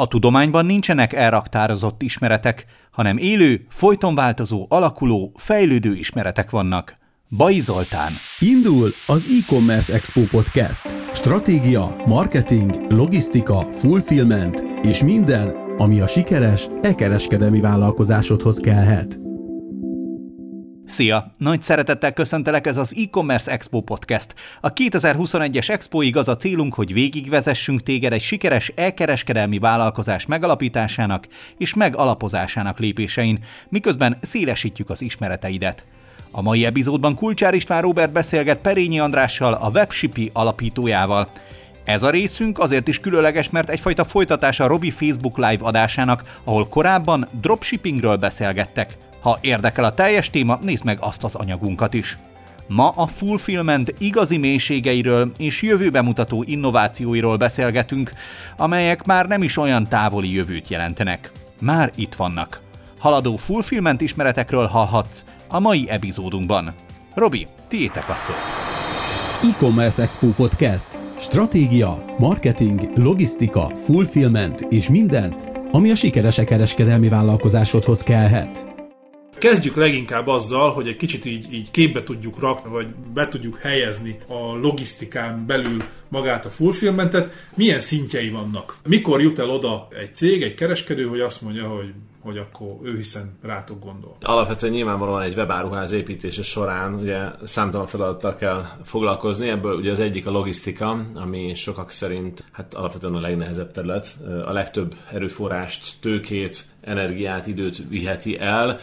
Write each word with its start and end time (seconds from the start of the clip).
A 0.00 0.06
tudományban 0.06 0.66
nincsenek 0.66 1.12
elraktározott 1.12 2.02
ismeretek, 2.02 2.64
hanem 2.90 3.16
élő, 3.16 3.66
folyton 3.68 4.14
változó, 4.14 4.66
alakuló, 4.68 5.32
fejlődő 5.36 5.94
ismeretek 5.94 6.50
vannak. 6.50 6.96
Bai 7.28 7.60
Zoltán. 7.60 8.12
Indul 8.38 8.88
az 9.06 9.28
e-commerce 9.38 9.94
Expo 9.94 10.20
Podcast. 10.20 10.94
Stratégia, 11.12 11.96
marketing, 12.06 12.70
logisztika, 12.88 13.60
fulfillment 13.60 14.66
és 14.82 15.02
minden, 15.02 15.54
ami 15.76 16.00
a 16.00 16.06
sikeres 16.06 16.68
e-kereskedelmi 16.82 17.60
vállalkozásodhoz 17.60 18.58
kellhet. 18.58 19.29
Szia! 20.90 21.30
Nagy 21.38 21.62
szeretettel 21.62 22.12
köszöntelek, 22.12 22.66
ez 22.66 22.76
az 22.76 22.96
e-commerce 22.96 23.52
Expo 23.52 23.80
Podcast. 23.80 24.34
A 24.60 24.72
2021-es 24.72 25.70
Expoig 25.70 26.16
az 26.16 26.28
a 26.28 26.36
célunk, 26.36 26.74
hogy 26.74 26.92
végigvezessünk 26.92 27.82
téged 27.82 28.12
egy 28.12 28.20
sikeres 28.20 28.72
elkereskedelmi 28.74 29.58
vállalkozás 29.58 30.26
megalapításának 30.26 31.26
és 31.58 31.74
megalapozásának 31.74 32.78
lépésein, 32.78 33.38
miközben 33.68 34.18
szélesítjük 34.20 34.90
az 34.90 35.02
ismereteidet. 35.02 35.84
A 36.30 36.42
mai 36.42 36.64
epizódban 36.64 37.14
Kulcsár 37.14 37.54
István 37.54 37.82
Robert 37.82 38.12
beszélget 38.12 38.58
Perényi 38.58 38.98
Andrással, 38.98 39.52
a 39.52 39.70
Webshipi 39.70 40.30
alapítójával. 40.32 41.28
Ez 41.84 42.02
a 42.02 42.10
részünk 42.10 42.58
azért 42.58 42.88
is 42.88 43.00
különleges, 43.00 43.50
mert 43.50 43.70
egyfajta 43.70 44.04
folytatása 44.04 44.66
Robi 44.66 44.90
Facebook 44.90 45.36
Live 45.36 45.64
adásának, 45.64 46.40
ahol 46.44 46.68
korábban 46.68 47.28
dropshippingről 47.40 48.16
beszélgettek. 48.16 48.96
Ha 49.20 49.38
érdekel 49.40 49.84
a 49.84 49.94
teljes 49.94 50.30
téma, 50.30 50.58
nézd 50.62 50.84
meg 50.84 50.98
azt 51.00 51.24
az 51.24 51.34
anyagunkat 51.34 51.94
is. 51.94 52.18
Ma 52.66 52.88
a 52.88 53.06
Fulfillment 53.06 53.94
igazi 53.98 54.36
mélységeiről 54.36 55.32
és 55.38 55.62
jövőbe 55.62 56.02
mutató 56.02 56.44
innovációiról 56.46 57.36
beszélgetünk, 57.36 58.12
amelyek 58.56 59.04
már 59.04 59.26
nem 59.26 59.42
is 59.42 59.56
olyan 59.56 59.88
távoli 59.88 60.32
jövőt 60.32 60.68
jelentenek. 60.68 61.32
Már 61.60 61.92
itt 61.94 62.14
vannak. 62.14 62.60
Haladó 62.98 63.36
Fulfillment 63.36 64.00
ismeretekről 64.00 64.66
hallhatsz 64.66 65.24
a 65.48 65.60
mai 65.60 65.88
epizódunkban. 65.88 66.74
Robi, 67.14 67.46
tiétek 67.68 68.08
a 68.08 68.14
szó! 68.14 68.32
E-Commerce 69.48 70.02
Expo 70.02 70.26
Podcast. 70.26 70.98
Stratégia, 71.18 72.04
marketing, 72.18 72.80
logisztika, 72.94 73.60
fulfillment 73.60 74.66
és 74.68 74.88
minden, 74.88 75.34
ami 75.72 75.90
a 75.90 75.94
sikeres 75.94 76.44
kereskedelmi 76.44 77.08
vállalkozásodhoz 77.08 78.02
kellhet. 78.02 78.69
Kezdjük 79.40 79.76
leginkább 79.76 80.26
azzal, 80.26 80.72
hogy 80.72 80.88
egy 80.88 80.96
kicsit 80.96 81.24
így, 81.24 81.52
így 81.52 81.70
képbe 81.70 82.02
tudjuk 82.02 82.38
rakni, 82.38 82.70
vagy 82.70 82.86
be 83.14 83.28
tudjuk 83.28 83.58
helyezni 83.58 84.18
a 84.26 84.56
logisztikán 84.56 85.46
belül 85.46 85.82
magát 86.08 86.44
a 86.44 86.50
fulfillmentet. 86.50 87.32
Milyen 87.54 87.80
szintjei 87.80 88.30
vannak? 88.30 88.76
Mikor 88.88 89.20
jut 89.20 89.38
el 89.38 89.50
oda 89.50 89.88
egy 90.00 90.14
cég, 90.14 90.42
egy 90.42 90.54
kereskedő, 90.54 91.04
hogy 91.04 91.20
azt 91.20 91.42
mondja, 91.42 91.68
hogy 91.68 91.92
hogy 92.20 92.38
akkor 92.38 92.76
ő 92.82 92.96
hiszen 92.96 93.38
rátok 93.42 93.84
gondol. 93.84 94.16
Alapvetően 94.20 94.72
nyilvánvalóan 94.72 95.22
egy 95.22 95.36
webáruház 95.36 95.92
építése 95.92 96.42
során 96.42 96.94
ugye 96.94 97.18
számtalan 97.44 97.86
feladattal 97.86 98.36
kell 98.36 98.66
foglalkozni, 98.84 99.48
ebből 99.48 99.76
ugye 99.76 99.90
az 99.90 99.98
egyik 99.98 100.26
a 100.26 100.30
logisztika, 100.30 101.06
ami 101.14 101.54
sokak 101.54 101.90
szerint 101.90 102.44
hát 102.52 102.74
alapvetően 102.74 103.14
a 103.14 103.20
legnehezebb 103.20 103.70
terület. 103.70 104.18
A 104.44 104.52
legtöbb 104.52 104.94
erőforrást, 105.12 105.96
tőkét, 106.00 106.68
energiát, 106.82 107.46
időt 107.46 107.76
viheti 107.88 108.38
el. 108.38 108.80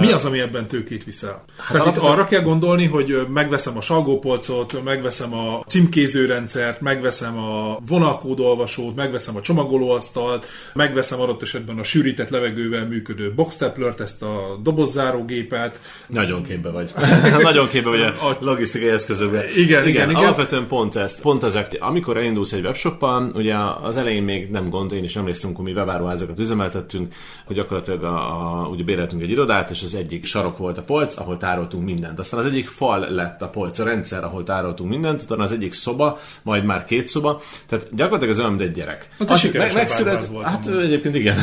Mi 0.00 0.12
az, 0.12 0.24
ami 0.24 0.40
ebben 0.40 0.66
tőkét 0.66 1.04
viszel? 1.04 1.30
Hát 1.30 1.66
Tehát 1.66 1.82
alapvetően... 1.82 2.12
itt 2.12 2.18
arra 2.18 2.24
kell 2.28 2.42
gondolni, 2.42 2.86
hogy 2.86 3.26
megveszem 3.32 3.76
a 3.76 3.80
salgópolcot, 3.80 4.84
megveszem 4.84 5.34
a 5.34 5.64
címkézőrendszert, 5.66 6.80
megveszem 6.80 7.38
a 7.38 7.78
vonalkódolvasót, 7.88 8.96
megveszem 8.96 9.36
a 9.36 9.40
csomagolóasztalt, 9.40 10.46
megveszem 10.74 11.20
adott 11.20 11.42
esetben 11.42 11.78
a 11.78 11.82
sűrített 11.82 12.28
levegővel 12.28 12.86
működő 12.86 13.32
boxteplert, 13.34 14.00
ezt 14.00 14.22
a 14.22 14.58
dobozzárógépet. 14.62 15.80
Nagyon 16.06 16.42
képbe 16.42 16.70
vagy. 16.70 16.92
Nagyon 17.42 17.68
képbe 17.68 17.90
vagy 17.90 18.00
a 18.00 18.36
logisztikai 18.40 18.88
eszközökben. 18.88 19.42
Igen, 19.42 19.62
igen, 19.64 19.86
igen, 19.86 20.10
igen. 20.10 20.22
Alapvetően 20.22 20.66
pont 20.66 20.96
ezt, 20.96 21.20
pont 21.20 21.42
ezek. 21.42 21.76
Amikor 21.78 22.16
elindulsz 22.16 22.52
egy 22.52 22.64
webshoppal, 22.64 23.30
ugye 23.34 23.54
az 23.82 23.96
elején 23.96 24.22
még 24.22 24.50
nem 24.50 24.68
gond, 24.68 24.92
én 24.92 25.04
is 25.04 25.16
emlékszem, 25.16 25.48
amikor 25.48 25.64
mi 25.64 25.72
webáruházakat 25.72 26.38
üzemeltettünk, 26.38 27.14
hogy 27.46 27.56
gyakorlatilag 27.56 28.04
a, 28.04 28.62
a, 28.62 28.68
ugye 28.68 28.82
béreltünk 28.82 29.22
egy 29.22 29.30
irodát, 29.30 29.70
és 29.70 29.82
az 29.82 29.94
egyik 29.94 30.24
sarok 30.24 30.58
volt 30.58 30.78
a 30.78 30.82
polc, 30.82 31.16
ahol 31.16 31.36
tároltunk 31.36 31.84
mindent. 31.84 32.18
Aztán 32.18 32.40
az 32.40 32.46
egyik 32.46 32.66
fal 32.66 33.10
lett 33.10 33.42
a 33.42 33.48
polc, 33.48 33.78
a 33.78 33.84
rendszer, 33.84 34.24
ahol 34.24 34.44
tároltunk 34.44 34.90
mindent, 34.90 35.22
utána 35.22 35.42
az 35.42 35.52
egyik 35.52 35.72
szoba, 35.72 36.18
majd 36.42 36.64
már 36.64 36.84
két 36.84 37.08
szoba. 37.08 37.40
Tehát 37.66 37.88
gyakorlatilag 37.94 38.32
az 38.34 38.38
olyan, 38.38 38.50
mint 38.50 38.62
egy 38.62 38.72
gyerek. 38.72 39.08
Hát, 39.18 39.30
az 39.30 39.50
meg, 39.52 39.74
megszület, 39.74 40.30
hát 40.42 40.66
egyébként 40.66 41.14
igen. 41.14 41.36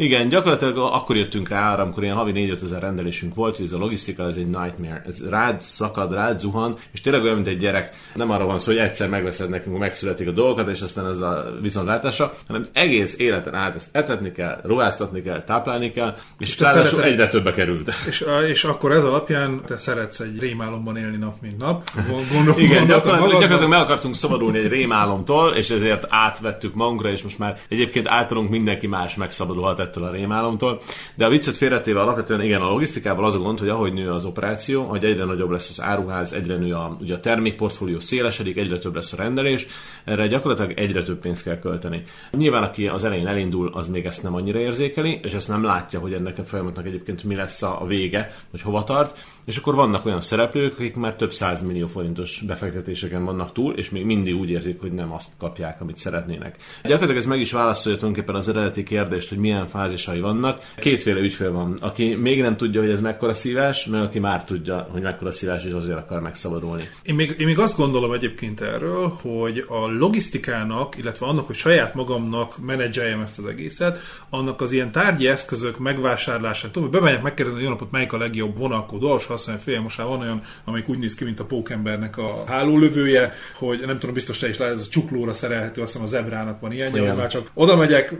Igen, 0.00 0.28
gyakorlatilag 0.28 0.78
akkor 0.78 1.16
jöttünk 1.16 1.48
rá 1.48 1.72
arra, 1.72 1.82
amikor 1.82 2.02
ilyen 2.02 2.14
havi 2.14 2.32
4 2.32 2.50
ezer 2.50 2.80
rendelésünk 2.82 3.34
volt, 3.34 3.56
hogy 3.56 3.66
ez 3.66 3.72
a 3.72 3.78
logisztika, 3.78 4.26
ez 4.26 4.36
egy 4.36 4.46
nightmare. 4.46 5.02
Ez 5.06 5.28
rád 5.28 5.62
szakad, 5.62 6.12
rád 6.12 6.38
zuhan, 6.38 6.76
és 6.92 7.00
tényleg 7.00 7.22
olyan, 7.22 7.34
mint 7.34 7.46
egy 7.46 7.58
gyerek. 7.58 7.96
Nem 8.14 8.30
arra 8.30 8.44
van 8.44 8.58
szó, 8.58 8.72
hogy 8.72 8.80
egyszer 8.80 9.08
megveszed 9.08 9.48
nekünk, 9.48 9.78
megszületik 9.78 10.28
a 10.28 10.30
dolgokat, 10.30 10.68
és 10.68 10.80
aztán 10.80 11.06
ez 11.06 11.20
a 11.20 11.44
viszontlátásra, 11.60 12.32
hanem 12.46 12.64
egész 12.72 13.18
életen 13.18 13.54
át 13.54 13.74
ezt 13.74 13.88
etetni 13.92 14.32
kell, 14.32 14.60
ruháztatni 14.64 15.22
kell, 15.22 15.44
táplálni 15.44 15.90
kell, 15.90 16.14
és, 16.38 16.50
és 16.50 16.58
ráadásul 16.58 16.86
szereted, 16.86 17.12
egyre 17.12 17.28
többe 17.28 17.52
került. 17.52 17.92
És, 18.06 18.24
és 18.48 18.64
akkor 18.64 18.92
ez 18.92 19.04
alapján 19.04 19.62
te 19.66 19.78
szeretsz 19.78 20.20
egy 20.20 20.38
rémálomban 20.40 20.96
élni 20.96 21.16
nap, 21.16 21.34
mint 21.40 21.58
nap. 21.58 21.90
Gondol, 22.32 22.58
Igen, 22.58 22.86
gyakorlatilag, 22.86 23.30
gyakorlatilag 23.30 23.70
meg 23.70 23.80
akartunk 23.80 24.14
szabadulni 24.14 24.58
egy 24.58 24.68
rémálomtól, 24.68 25.52
és 25.52 25.70
ezért 25.70 26.06
átvettük 26.08 26.74
magunkra, 26.74 27.10
és 27.10 27.22
most 27.22 27.38
már 27.38 27.58
egyébként 27.68 28.08
általunk 28.08 28.50
mindenki 28.50 28.86
más 28.86 29.14
megszabadulhat 29.14 29.86
ettől 29.88 30.04
a 30.04 30.10
rémálomtól. 30.10 30.80
De 31.14 31.24
a 31.24 31.28
viccet 31.28 31.56
félretéve 31.56 32.00
alapvetően 32.00 32.42
igen, 32.42 32.60
a 32.60 32.68
logisztikával 32.68 33.24
az 33.24 33.34
a 33.34 33.38
gond, 33.38 33.58
hogy 33.58 33.68
ahogy 33.68 33.92
nő 33.92 34.10
az 34.10 34.24
operáció, 34.24 34.82
hogy 34.82 35.04
egyre 35.04 35.24
nagyobb 35.24 35.50
lesz 35.50 35.68
az 35.68 35.82
áruház, 35.82 36.32
egyre 36.32 36.56
nő 36.56 36.72
a, 36.72 36.96
ugye 37.00 37.14
a 37.14 37.20
termékportfólió 37.20 38.00
szélesedik, 38.00 38.56
egyre 38.56 38.78
több 38.78 38.94
lesz 38.94 39.12
a 39.12 39.16
rendelés, 39.16 39.66
erre 40.04 40.26
gyakorlatilag 40.26 40.78
egyre 40.78 41.02
több 41.02 41.18
pénzt 41.18 41.42
kell 41.42 41.58
költeni. 41.58 42.02
Nyilván, 42.30 42.62
aki 42.62 42.86
az 42.86 43.04
elején 43.04 43.26
elindul, 43.26 43.70
az 43.72 43.88
még 43.88 44.04
ezt 44.04 44.22
nem 44.22 44.34
annyira 44.34 44.58
érzékeli, 44.58 45.20
és 45.22 45.32
ezt 45.32 45.48
nem 45.48 45.64
látja, 45.64 46.00
hogy 46.00 46.12
ennek 46.12 46.38
a 46.38 46.44
folyamatnak 46.44 46.86
egyébként 46.86 47.24
mi 47.24 47.34
lesz 47.34 47.62
a 47.62 47.84
vége, 47.86 48.30
hogy 48.50 48.60
hova 48.62 48.84
tart, 48.84 49.18
és 49.44 49.56
akkor 49.56 49.74
vannak 49.74 50.06
olyan 50.06 50.20
szereplők, 50.20 50.72
akik 50.78 50.94
már 50.94 51.14
több 51.14 51.32
millió 51.64 51.86
forintos 51.86 52.42
befektetéseken 52.46 53.24
vannak 53.24 53.52
túl, 53.52 53.74
és 53.74 53.90
még 53.90 54.04
mindig 54.04 54.36
úgy 54.36 54.50
érzik, 54.50 54.80
hogy 54.80 54.92
nem 54.92 55.12
azt 55.12 55.30
kapják, 55.38 55.80
amit 55.80 55.98
szeretnének. 55.98 56.56
Gyakorlatilag 56.82 57.16
ez 57.16 57.26
meg 57.26 57.40
is 57.40 57.52
válaszolja 57.52 57.98
tulajdonképpen 57.98 58.40
az 58.40 58.48
eredeti 58.48 58.82
kérdést, 58.82 59.28
hogy 59.28 59.38
milyen 59.38 59.66
fázisai 59.78 60.20
vannak. 60.20 60.62
Kétféle 60.76 61.20
ügyfél 61.20 61.52
van, 61.52 61.78
aki 61.80 62.14
még 62.14 62.40
nem 62.40 62.56
tudja, 62.56 62.80
hogy 62.80 62.90
ez 62.90 63.00
mekkora 63.00 63.34
szívás, 63.34 63.86
meg 63.86 64.02
aki 64.02 64.18
már 64.18 64.44
tudja, 64.44 64.88
hogy 64.90 65.02
mekkora 65.02 65.32
szívás, 65.32 65.64
és 65.64 65.72
azért 65.72 65.98
akar 65.98 66.20
megszabadulni. 66.20 66.88
Én 67.02 67.14
még, 67.14 67.34
én 67.38 67.46
még 67.46 67.58
azt 67.58 67.76
gondolom 67.76 68.12
egyébként 68.12 68.60
erről, 68.60 69.18
hogy 69.20 69.64
a 69.68 69.86
logisztikának, 69.98 70.98
illetve 70.98 71.26
annak, 71.26 71.46
hogy 71.46 71.56
saját 71.56 71.94
magamnak 71.94 72.58
menedzseljem 72.66 73.20
ezt 73.20 73.38
az 73.38 73.46
egészet, 73.46 73.98
annak 74.30 74.60
az 74.60 74.72
ilyen 74.72 74.92
tárgyi 74.92 75.28
eszközök 75.28 75.78
megvásárlását, 75.78 76.74
hogy 76.74 76.88
bemegyek 76.88 77.22
megkérdezni, 77.22 77.60
hogy 77.60 77.68
napot, 77.68 77.90
melyik 77.90 78.12
a 78.12 78.18
legjobb 78.18 78.58
vonalkódó, 78.58 79.16
és 79.16 79.26
használni 79.26 79.62
fél, 79.64 79.80
most 79.80 79.96
van 79.96 80.20
olyan, 80.20 80.42
amelyik 80.64 80.88
úgy 80.88 80.98
néz 80.98 81.14
ki, 81.14 81.24
mint 81.24 81.40
a 81.40 81.44
pókembernek 81.44 82.18
a 82.18 82.44
hálólövője, 82.46 83.32
hogy 83.54 83.82
nem 83.86 83.98
tudom, 83.98 84.14
biztos 84.14 84.38
te 84.38 84.48
is 84.48 84.58
lehet, 84.58 84.74
ez 84.74 84.86
a 84.86 84.88
csuklóra 84.90 85.32
szerelhető, 85.32 85.80
azt 85.82 85.92
hiszem 85.92 86.06
a 86.06 86.10
zebrának 86.10 86.60
van 86.60 86.72
ilyen, 86.72 86.90
hogy 86.90 87.16
már 87.16 87.28
csak 87.28 87.50
oda 87.54 87.76
megyek, 87.76 88.14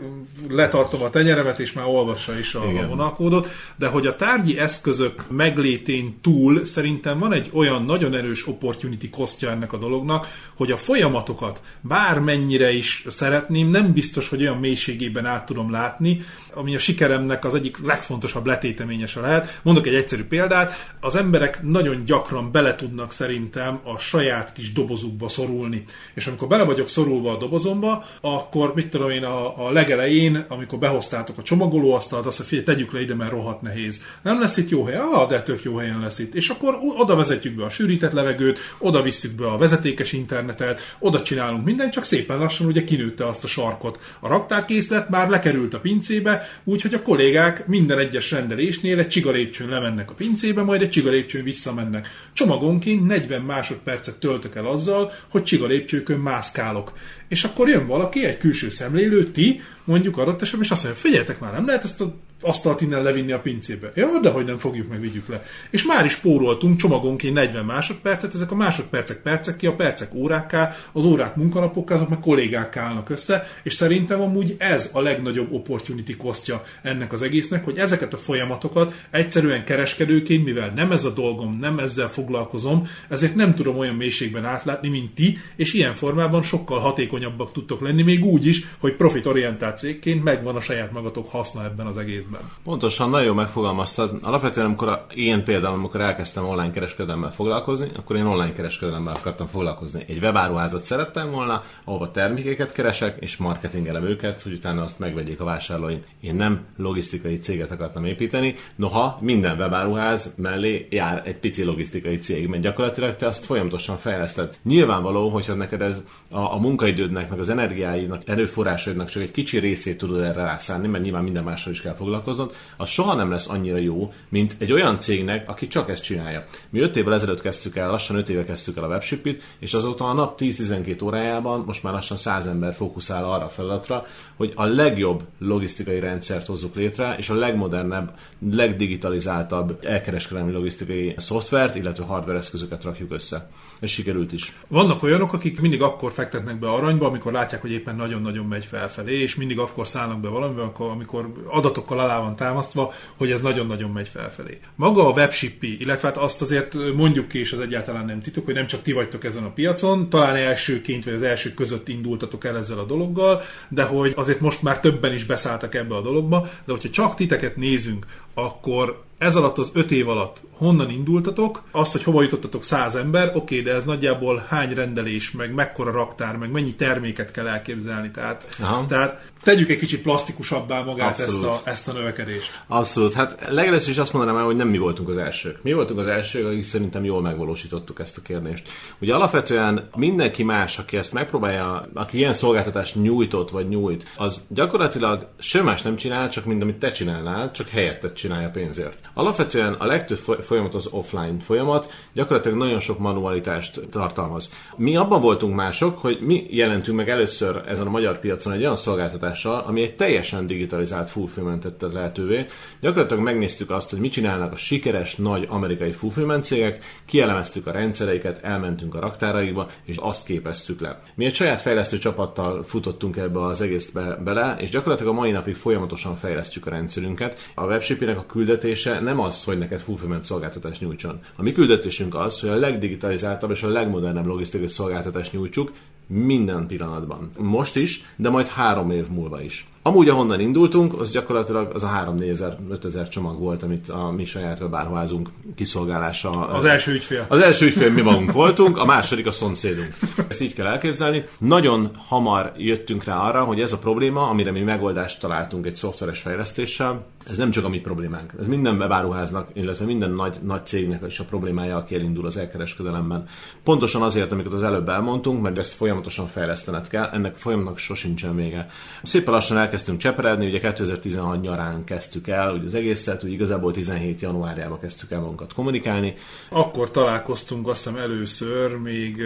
letartom 0.49 1.01
a 1.01 1.09
tenyeremet, 1.09 1.48
és 1.57 1.73
már 1.73 1.85
olvassa 1.85 2.39
is 2.39 2.55
a, 2.55 2.63
a 2.63 2.87
vonalkódot, 2.87 3.47
de 3.75 3.87
hogy 3.87 4.07
a 4.07 4.15
tárgyi 4.15 4.59
eszközök 4.59 5.23
meglétén 5.29 6.17
túl 6.21 6.65
szerintem 6.65 7.19
van 7.19 7.33
egy 7.33 7.49
olyan 7.53 7.85
nagyon 7.85 8.15
erős 8.15 8.47
opportunity 8.47 9.09
kostja 9.09 9.49
ennek 9.49 9.73
a 9.73 9.77
dolognak, 9.77 10.27
hogy 10.53 10.71
a 10.71 10.77
folyamatokat 10.77 11.61
bármennyire 11.81 12.71
is 12.71 13.05
szeretném, 13.07 13.69
nem 13.69 13.93
biztos, 13.93 14.29
hogy 14.29 14.41
olyan 14.41 14.57
mélységében 14.57 15.25
át 15.25 15.45
tudom 15.45 15.71
látni, 15.71 16.21
ami 16.53 16.75
a 16.75 16.79
sikeremnek 16.79 17.45
az 17.45 17.55
egyik 17.55 17.77
legfontosabb 17.85 18.45
letéteményese 18.45 19.19
lehet. 19.19 19.59
Mondok 19.61 19.87
egy 19.87 19.95
egyszerű 19.95 20.23
példát, 20.23 20.93
az 21.01 21.15
emberek 21.15 21.63
nagyon 21.63 22.05
gyakran 22.05 22.51
bele 22.51 22.75
tudnak 22.75 23.11
szerintem 23.11 23.79
a 23.83 23.97
saját 23.97 24.51
kis 24.53 24.71
dobozukba 24.71 25.29
szorulni. 25.29 25.83
És 26.13 26.27
amikor 26.27 26.47
bele 26.47 26.63
vagyok 26.63 26.89
szorulva 26.89 27.31
a 27.31 27.37
dobozomba, 27.37 28.05
akkor 28.21 28.73
mit 28.75 28.89
tudom 28.89 29.09
én 29.09 29.23
a, 29.23 29.67
a 29.67 29.71
legelején, 29.71 30.45
amikor 30.47 30.79
behoztátok 30.79 31.37
a 31.39 31.43
csomagolóasztalt, 31.43 32.25
azt 32.25 32.39
mondja, 32.39 32.57
figyelj, 32.57 32.77
tegyük 32.77 32.93
le 32.93 33.01
ide, 33.01 33.15
mert 33.15 33.31
rohadt 33.31 33.61
nehéz. 33.61 34.01
Nem 34.21 34.39
lesz 34.39 34.57
itt 34.57 34.69
jó 34.69 34.83
hely? 34.83 34.95
Ah, 34.95 35.29
de 35.29 35.41
tök 35.41 35.63
jó 35.63 35.75
helyen 35.75 35.99
lesz 35.99 36.19
itt. 36.19 36.35
És 36.35 36.49
akkor 36.49 36.77
oda 36.97 37.15
vezetjük 37.15 37.55
be 37.55 37.63
a 37.63 37.69
sűrített 37.69 38.11
levegőt, 38.11 38.59
oda 38.77 39.01
visszük 39.01 39.31
be 39.31 39.47
a 39.47 39.57
vezetékes 39.57 40.11
internetet, 40.11 40.95
oda 40.99 41.21
csinálunk 41.21 41.65
mindent, 41.65 41.91
csak 41.91 42.03
szépen 42.03 42.37
lassan 42.37 42.67
ugye 42.67 42.83
kinőtte 42.83 43.27
azt 43.27 43.43
a 43.43 43.47
sarkot. 43.47 43.99
A 44.19 44.27
raktárkészlet 44.27 45.09
már 45.09 45.29
lekerült 45.29 45.73
a 45.73 45.79
pincébe, 45.79 46.49
úgyhogy 46.63 46.93
a 46.93 47.01
kollégák 47.01 47.67
minden 47.67 47.99
egyes 47.99 48.31
rendelésnél 48.31 48.99
egy 48.99 49.07
csigalépcsőn 49.07 49.69
lemennek 49.69 50.11
a 50.11 50.13
pincébe, 50.13 50.63
majd 50.63 50.81
egy 50.81 50.89
csigalépcsőn 50.89 51.43
visszamennek. 51.43 52.07
Csomagonként 52.33 53.05
40 53.05 53.41
másodpercet 53.41 54.19
töltök 54.19 54.55
el 54.55 54.65
azzal, 54.65 55.11
hogy 55.29 55.43
csigalépcsőkön 55.43 56.19
mászkálok. 56.19 56.93
És 57.27 57.43
akkor 57.43 57.69
jön 57.69 57.87
valaki, 57.87 58.25
egy 58.25 58.37
külső 58.37 58.69
szemlélő, 58.69 59.23
ti, 59.23 59.61
mondjuk 59.83 60.17
adott 60.17 60.41
esetben, 60.41 60.63
és 60.63 60.71
azt 60.71 60.83
mondja, 60.83 61.01
figyeljetek 61.19 61.39
már, 61.39 61.53
nem 61.53 61.65
lehet 61.65 61.83
ezt 61.83 62.01
a 62.01 62.13
asztalt 62.41 62.81
innen 62.81 63.03
levinni 63.03 63.31
a 63.31 63.39
pincébe. 63.39 63.91
Ja, 63.95 64.19
de 64.21 64.29
hogy 64.29 64.45
nem 64.45 64.57
fogjuk 64.57 64.89
meg, 64.89 64.99
vigyük 64.99 65.27
le. 65.27 65.43
És 65.69 65.85
már 65.85 66.05
is 66.05 66.11
spóroltunk 66.11 66.79
csomagonként 66.79 67.33
40 67.33 67.65
másodpercet, 67.65 68.33
ezek 68.33 68.51
a 68.51 68.55
másodpercek 68.55 69.21
percek 69.21 69.55
ki, 69.55 69.67
a 69.67 69.75
percek 69.75 70.13
órákká, 70.13 70.75
az 70.91 71.05
órák 71.05 71.35
munkanapokká, 71.35 71.95
azok 71.95 72.09
meg 72.09 72.19
kollégák 72.19 72.77
állnak 72.77 73.09
össze, 73.09 73.47
és 73.63 73.73
szerintem 73.73 74.21
amúgy 74.21 74.55
ez 74.57 74.89
a 74.93 75.01
legnagyobb 75.01 75.53
opportunity 75.53 76.15
kosztja 76.15 76.63
ennek 76.81 77.13
az 77.13 77.21
egésznek, 77.21 77.63
hogy 77.63 77.77
ezeket 77.77 78.13
a 78.13 78.17
folyamatokat 78.17 78.93
egyszerűen 79.09 79.63
kereskedőként, 79.63 80.45
mivel 80.45 80.69
nem 80.75 80.91
ez 80.91 81.05
a 81.05 81.13
dolgom, 81.13 81.57
nem 81.59 81.79
ezzel 81.79 82.09
foglalkozom, 82.09 82.87
ezért 83.09 83.35
nem 83.35 83.55
tudom 83.55 83.77
olyan 83.77 83.95
mélységben 83.95 84.45
átlátni, 84.45 84.89
mint 84.89 85.13
ti, 85.13 85.37
és 85.55 85.73
ilyen 85.73 85.93
formában 85.93 86.43
sokkal 86.43 86.79
hatékonyabbak 86.79 87.51
tudtok 87.51 87.81
lenni, 87.81 88.01
még 88.01 88.25
úgy 88.25 88.45
is, 88.45 88.65
hogy 88.77 88.95
profitorientált 88.95 89.77
cégként 89.77 90.23
megvan 90.23 90.55
a 90.55 90.61
saját 90.61 90.91
magatok 90.91 91.29
haszna 91.29 91.63
ebben 91.63 91.85
az 91.85 91.97
egész 91.97 92.27
egészben. 92.29 92.51
Pontosan, 92.63 93.09
nagyon 93.09 93.35
megfogalmaztad. 93.35 94.19
Alapvetően, 94.21 94.65
amikor 94.65 95.05
én 95.15 95.43
például, 95.43 95.75
amikor 95.75 96.01
elkezdtem 96.01 96.45
online 96.45 96.71
kereskedelemmel 96.71 97.31
foglalkozni, 97.31 97.89
akkor 97.95 98.15
én 98.15 98.25
online 98.25 98.53
kereskedelemmel 98.53 99.13
akartam 99.13 99.47
foglalkozni. 99.47 100.03
Egy 100.07 100.17
webáruházat 100.17 100.85
szerettem 100.85 101.31
volna, 101.31 101.63
ahova 101.83 102.11
termékeket 102.11 102.73
keresek, 102.73 103.17
és 103.19 103.37
marketingelem 103.37 104.03
őket, 104.03 104.41
hogy 104.41 104.53
utána 104.53 104.83
azt 104.83 104.99
megvegyék 104.99 105.39
a 105.39 105.43
vásárlóim. 105.43 106.03
Én 106.21 106.35
nem 106.35 106.65
logisztikai 106.77 107.39
céget 107.39 107.71
akartam 107.71 108.05
építeni, 108.05 108.55
noha 108.75 109.17
minden 109.21 109.57
webáruház 109.57 110.33
mellé 110.35 110.87
jár 110.89 111.21
egy 111.25 111.37
pici 111.37 111.63
logisztikai 111.63 112.19
cég, 112.19 112.47
mert 112.47 112.63
gyakorlatilag 112.63 113.15
te 113.15 113.27
azt 113.27 113.45
folyamatosan 113.45 113.97
fejleszted. 113.97 114.57
Nyilvánvaló, 114.63 115.29
hogyha 115.29 115.53
neked 115.53 115.81
ez 115.81 116.01
a, 116.29 116.39
a 116.39 116.57
munkaidődnek, 116.59 117.29
meg 117.29 117.39
az 117.39 117.49
energiáidnak, 117.49 118.21
erőforrásaidnak 118.25 119.09
csak 119.09 119.21
egy 119.21 119.31
kicsi 119.31 119.57
részét 119.59 119.97
tudod 119.97 120.21
erre 120.21 120.41
rászállni, 120.43 120.87
mert 120.87 121.03
nyilván 121.03 121.23
minden 121.23 121.43
mással 121.43 121.71
is 121.71 121.81
kell 121.81 121.93
foglalkozni, 121.93 122.18
foglalkoznod, 122.19 122.55
az 122.77 122.89
soha 122.89 123.13
nem 123.13 123.31
lesz 123.31 123.49
annyira 123.49 123.77
jó, 123.77 124.13
mint 124.29 124.55
egy 124.59 124.71
olyan 124.71 124.99
cégnek, 124.99 125.49
aki 125.49 125.67
csak 125.67 125.89
ezt 125.89 126.03
csinálja. 126.03 126.45
Mi 126.69 126.79
5 126.79 126.95
évvel 126.95 127.13
ezelőtt 127.13 127.41
kezdtük 127.41 127.75
el, 127.75 127.89
lassan 127.89 128.15
5 128.15 128.29
éve 128.29 128.45
kezdtük 128.45 128.77
el 128.77 128.83
a 128.83 128.87
webshipit, 128.87 129.43
és 129.59 129.73
azóta 129.73 130.05
a 130.05 130.13
nap 130.13 130.39
10-12 130.39 131.03
órájában 131.03 131.63
most 131.65 131.83
már 131.83 131.93
lassan 131.93 132.17
100 132.17 132.47
ember 132.47 132.73
fókuszál 132.73 133.31
arra 133.31 133.45
a 133.45 133.49
feladatra, 133.49 134.05
hogy 134.35 134.51
a 134.55 134.65
legjobb 134.65 135.23
logisztikai 135.39 135.99
rendszert 135.99 136.45
hozzuk 136.45 136.75
létre, 136.75 137.15
és 137.17 137.29
a 137.29 137.33
legmodernebb, 137.33 138.13
legdigitalizáltabb 138.51 139.79
elkereskedelmi 139.85 140.51
logisztikai 140.51 141.13
szoftvert, 141.17 141.75
illetve 141.75 142.03
hardware 142.03 142.37
eszközöket 142.37 142.83
rakjuk 142.83 143.11
össze. 143.11 143.49
És 143.79 143.91
sikerült 143.91 144.31
is. 144.31 144.53
Vannak 144.67 145.03
olyanok, 145.03 145.33
akik 145.33 145.61
mindig 145.61 145.81
akkor 145.81 146.11
fektetnek 146.11 146.59
be 146.59 146.69
aranyba, 146.69 147.07
amikor 147.07 147.31
látják, 147.31 147.61
hogy 147.61 147.71
éppen 147.71 147.95
nagyon-nagyon 147.95 148.45
megy 148.45 148.65
felfelé, 148.65 149.21
és 149.21 149.35
mindig 149.35 149.59
akkor 149.59 149.87
szállnak 149.87 150.19
be 150.19 150.27
valamiben, 150.27 150.71
amikor 150.77 151.31
adatokkal 151.47 151.99
alá 152.09 152.19
van 152.21 152.35
támasztva, 152.35 152.93
hogy 153.15 153.31
ez 153.31 153.41
nagyon-nagyon 153.41 153.91
megy 153.91 154.07
felfelé. 154.07 154.59
Maga 154.75 155.07
a 155.07 155.11
webshipi, 155.11 155.77
illetve 155.79 156.07
hát 156.07 156.17
azt 156.17 156.41
azért 156.41 156.75
mondjuk 156.95 157.27
ki, 157.27 157.39
és 157.39 157.51
az 157.51 157.59
egyáltalán 157.59 158.05
nem 158.05 158.21
titok, 158.21 158.45
hogy 158.45 158.53
nem 158.53 158.67
csak 158.67 158.81
ti 158.81 158.91
vagytok 158.91 159.23
ezen 159.23 159.43
a 159.43 159.51
piacon, 159.53 160.09
talán 160.09 160.35
elsőként 160.35 161.05
vagy 161.05 161.13
az 161.13 161.21
első 161.21 161.53
között 161.53 161.87
indultatok 161.87 162.45
el 162.45 162.57
ezzel 162.57 162.79
a 162.79 162.85
dologgal, 162.85 163.41
de 163.69 163.83
hogy 163.83 164.13
azért 164.15 164.39
most 164.39 164.61
már 164.61 164.79
többen 164.79 165.13
is 165.13 165.23
beszálltak 165.23 165.75
ebbe 165.75 165.95
a 165.95 166.01
dologba, 166.01 166.49
de 166.65 166.71
hogyha 166.71 166.89
csak 166.89 167.15
titeket 167.15 167.55
nézünk, 167.55 168.05
akkor 168.33 169.07
ez 169.19 169.35
alatt 169.35 169.57
az 169.57 169.71
öt 169.73 169.91
év 169.91 170.09
alatt 170.09 170.41
honnan 170.59 170.89
indultatok, 170.89 171.63
azt, 171.71 171.91
hogy 171.91 172.03
hova 172.03 172.21
jutottatok 172.21 172.63
száz 172.63 172.95
ember, 172.95 173.31
oké, 173.35 173.61
de 173.61 173.73
ez 173.73 173.83
nagyjából 173.83 174.45
hány 174.47 174.73
rendelés, 174.73 175.31
meg 175.31 175.53
mekkora 175.53 175.91
raktár, 175.91 176.35
meg 176.35 176.51
mennyi 176.51 176.75
terméket 176.75 177.31
kell 177.31 177.47
elképzelni. 177.47 178.11
Tehát, 178.11 178.47
tehát 178.87 179.29
tegyük 179.43 179.69
egy 179.69 179.77
kicsit 179.77 180.01
plastikusabbá 180.01 180.83
magát 180.83 181.19
ezt 181.19 181.43
a, 181.43 181.59
ezt 181.63 181.87
a 181.87 181.91
növekedést. 181.91 182.61
Abszolút. 182.67 183.13
Hát 183.13 183.45
legelőször 183.49 183.89
is 183.89 183.97
azt 183.97 184.13
mondanám 184.13 184.39
el, 184.39 184.45
hogy 184.45 184.55
nem 184.55 184.67
mi 184.67 184.77
voltunk 184.77 185.09
az 185.09 185.17
elsők. 185.17 185.63
Mi 185.63 185.73
voltunk 185.73 185.99
az 185.99 186.07
elsők, 186.07 186.45
akik 186.45 186.63
szerintem 186.63 187.03
jól 187.03 187.21
megvalósítottuk 187.21 187.99
ezt 187.99 188.17
a 188.17 188.21
kérdést. 188.21 188.67
Ugye 189.01 189.13
alapvetően 189.13 189.89
mindenki 189.95 190.43
más, 190.43 190.79
aki 190.79 190.97
ezt 190.97 191.13
megpróbálja, 191.13 191.89
aki 191.93 192.17
ilyen 192.17 192.33
szolgáltatást 192.33 192.95
nyújtott 192.95 193.49
vagy 193.49 193.67
nyújt, 193.67 194.07
az 194.17 194.41
gyakorlatilag 194.47 195.27
semmi 195.39 195.65
más 195.65 195.81
nem 195.81 195.95
csinál, 195.95 196.29
csak 196.29 196.45
mint 196.45 196.61
amit 196.61 196.79
te 196.79 196.91
csinálnál, 196.91 197.51
csak 197.51 197.69
helyettet 197.69 198.15
csinálja 198.15 198.49
pénzért. 198.49 199.08
Alapvetően 199.13 199.73
a 199.73 199.85
legtöbb 199.85 200.17
folyamat 200.17 200.73
az 200.73 200.87
offline 200.91 201.39
folyamat, 201.39 201.91
gyakorlatilag 202.13 202.57
nagyon 202.57 202.79
sok 202.79 202.99
manualitást 202.99 203.81
tartalmaz. 203.89 204.51
Mi 204.75 204.95
abban 204.95 205.21
voltunk 205.21 205.55
mások, 205.55 205.97
hogy 205.97 206.19
mi 206.21 206.45
jelentünk 206.49 206.97
meg 206.97 207.09
először 207.09 207.63
ezen 207.67 207.87
a 207.87 207.89
magyar 207.89 208.19
piacon 208.19 208.53
egy 208.53 208.61
olyan 208.61 208.75
szolgáltatással, 208.75 209.63
ami 209.67 209.81
egy 209.81 209.95
teljesen 209.95 210.47
digitalizált 210.47 211.09
fulfillment 211.09 211.61
tette 211.61 211.87
lehetővé. 211.93 212.45
Gyakorlatilag 212.81 213.23
megnéztük 213.23 213.69
azt, 213.69 213.89
hogy 213.89 213.99
mit 213.99 214.11
csinálnak 214.11 214.51
a 214.51 214.55
sikeres 214.55 215.15
nagy 215.15 215.45
amerikai 215.49 215.91
fulfillment 215.91 216.45
cégek, 216.45 216.83
kielemeztük 217.05 217.67
a 217.67 217.71
rendszereiket, 217.71 218.43
elmentünk 218.43 218.95
a 218.95 218.99
raktáraikba, 218.99 219.69
és 219.85 219.97
azt 219.97 220.25
képeztük 220.25 220.79
le. 220.79 220.99
Mi 221.15 221.25
egy 221.25 221.33
saját 221.33 221.61
fejlesztő 221.61 221.97
csapattal 221.97 222.63
futottunk 222.63 223.17
ebbe 223.17 223.41
az 223.41 223.61
egészbe 223.61 224.19
bele, 224.23 224.55
és 224.59 224.69
gyakorlatilag 224.69 225.13
a 225.13 225.15
mai 225.15 225.31
napig 225.31 225.55
folyamatosan 225.55 226.15
fejlesztjük 226.15 226.65
a 226.65 226.69
rendszerünket. 226.69 227.51
A 227.55 227.65
webshipinek 227.65 228.17
a 228.17 228.25
küldetése 228.25 228.98
nem 229.03 229.19
az, 229.19 229.43
hogy 229.43 229.57
neked 229.57 229.79
fulfillment 229.79 230.23
szolgáltatást 230.23 230.81
nyújtson. 230.81 231.19
A 231.35 231.41
mi 231.41 231.51
küldetésünk 231.51 232.15
az, 232.15 232.39
hogy 232.39 232.49
a 232.49 232.55
legdigitalizáltabb 232.55 233.51
és 233.51 233.63
a 233.63 233.69
legmodernebb 233.69 234.25
logisztikai 234.25 234.67
szolgáltatást 234.67 235.33
nyújtsuk 235.33 235.71
minden 236.07 236.67
pillanatban. 236.67 237.29
Most 237.37 237.75
is, 237.75 238.03
de 238.15 238.29
majd 238.29 238.47
három 238.47 238.91
év 238.91 239.07
múlva 239.07 239.41
is. 239.41 239.67
Amúgy, 239.81 240.09
ahonnan 240.09 240.39
indultunk, 240.39 240.99
az 240.99 241.11
gyakorlatilag 241.11 241.71
az 241.73 241.83
a 241.83 242.15
3-4 242.17 242.29
ezer, 242.29 242.57
5 242.69 242.85
ezer 242.85 243.09
csomag 243.09 243.39
volt, 243.39 243.63
amit 243.63 243.89
a 243.89 244.11
mi 244.11 244.25
saját 244.25 244.59
webáruházunk 244.59 245.29
kiszolgálása. 245.55 246.47
Az 246.47 246.65
első 246.65 246.91
ügyfél. 246.91 247.25
Az 247.27 247.41
első 247.41 247.65
ügyfél 247.65 247.91
mi 247.91 248.01
magunk 248.01 248.31
voltunk, 248.31 248.77
a 248.77 248.85
második 248.85 249.27
a 249.27 249.31
szomszédunk. 249.31 249.95
Ezt 250.27 250.41
így 250.41 250.53
kell 250.53 250.65
elképzelni. 250.65 251.23
Nagyon 251.37 251.89
hamar 252.07 252.53
jöttünk 252.57 253.03
rá 253.03 253.17
arra, 253.17 253.43
hogy 253.43 253.61
ez 253.61 253.73
a 253.73 253.77
probléma, 253.77 254.29
amire 254.29 254.51
mi 254.51 254.61
megoldást 254.61 255.19
találtunk 255.19 255.65
egy 255.65 255.75
szoftveres 255.75 256.19
fejlesztéssel, 256.19 257.05
ez 257.29 257.37
nem 257.37 257.51
csak 257.51 257.65
a 257.65 257.69
mi 257.69 257.79
problémánk. 257.79 258.33
Ez 258.39 258.47
minden 258.47 258.77
webáruháznak, 258.77 259.49
illetve 259.53 259.85
minden 259.85 260.11
nagy, 260.11 260.37
nagy 260.41 260.65
cégnek 260.65 261.03
is 261.07 261.19
a 261.19 261.23
problémája, 261.23 261.77
aki 261.77 261.95
elindul 261.95 262.25
az 262.25 262.37
elkereskedelemben. 262.37 263.27
Pontosan 263.63 264.01
azért, 264.01 264.31
amiket 264.31 264.53
az 264.53 264.63
előbb 264.63 264.89
elmondtunk, 264.89 265.41
mert 265.41 265.57
ezt 265.57 265.73
folyamatosan 265.73 266.27
fejlesztened 266.27 266.87
kell, 266.87 267.09
ennek 267.09 267.35
folyamatnak 267.35 267.77
sosincsen 267.77 268.35
vége. 268.35 268.69
Szépen 269.03 269.33
lassan 269.33 269.57
elkezdtünk 269.57 269.99
cseperedni, 269.99 270.47
ugye 270.47 270.59
2016 270.59 271.41
nyarán 271.41 271.83
kezdtük 271.83 272.27
el, 272.27 272.53
ugye 272.53 272.65
az 272.65 272.75
egészet, 272.75 273.23
úgy 273.23 273.31
igazából 273.31 273.71
17 273.71 274.21
januárjában 274.21 274.79
kezdtük 274.79 275.11
el 275.11 275.19
magunkat 275.19 275.53
kommunikálni. 275.53 276.13
Akkor 276.49 276.91
találkoztunk 276.91 277.67
azt 277.67 277.83
hiszem 277.83 277.99
először, 277.99 278.77
még, 278.77 279.23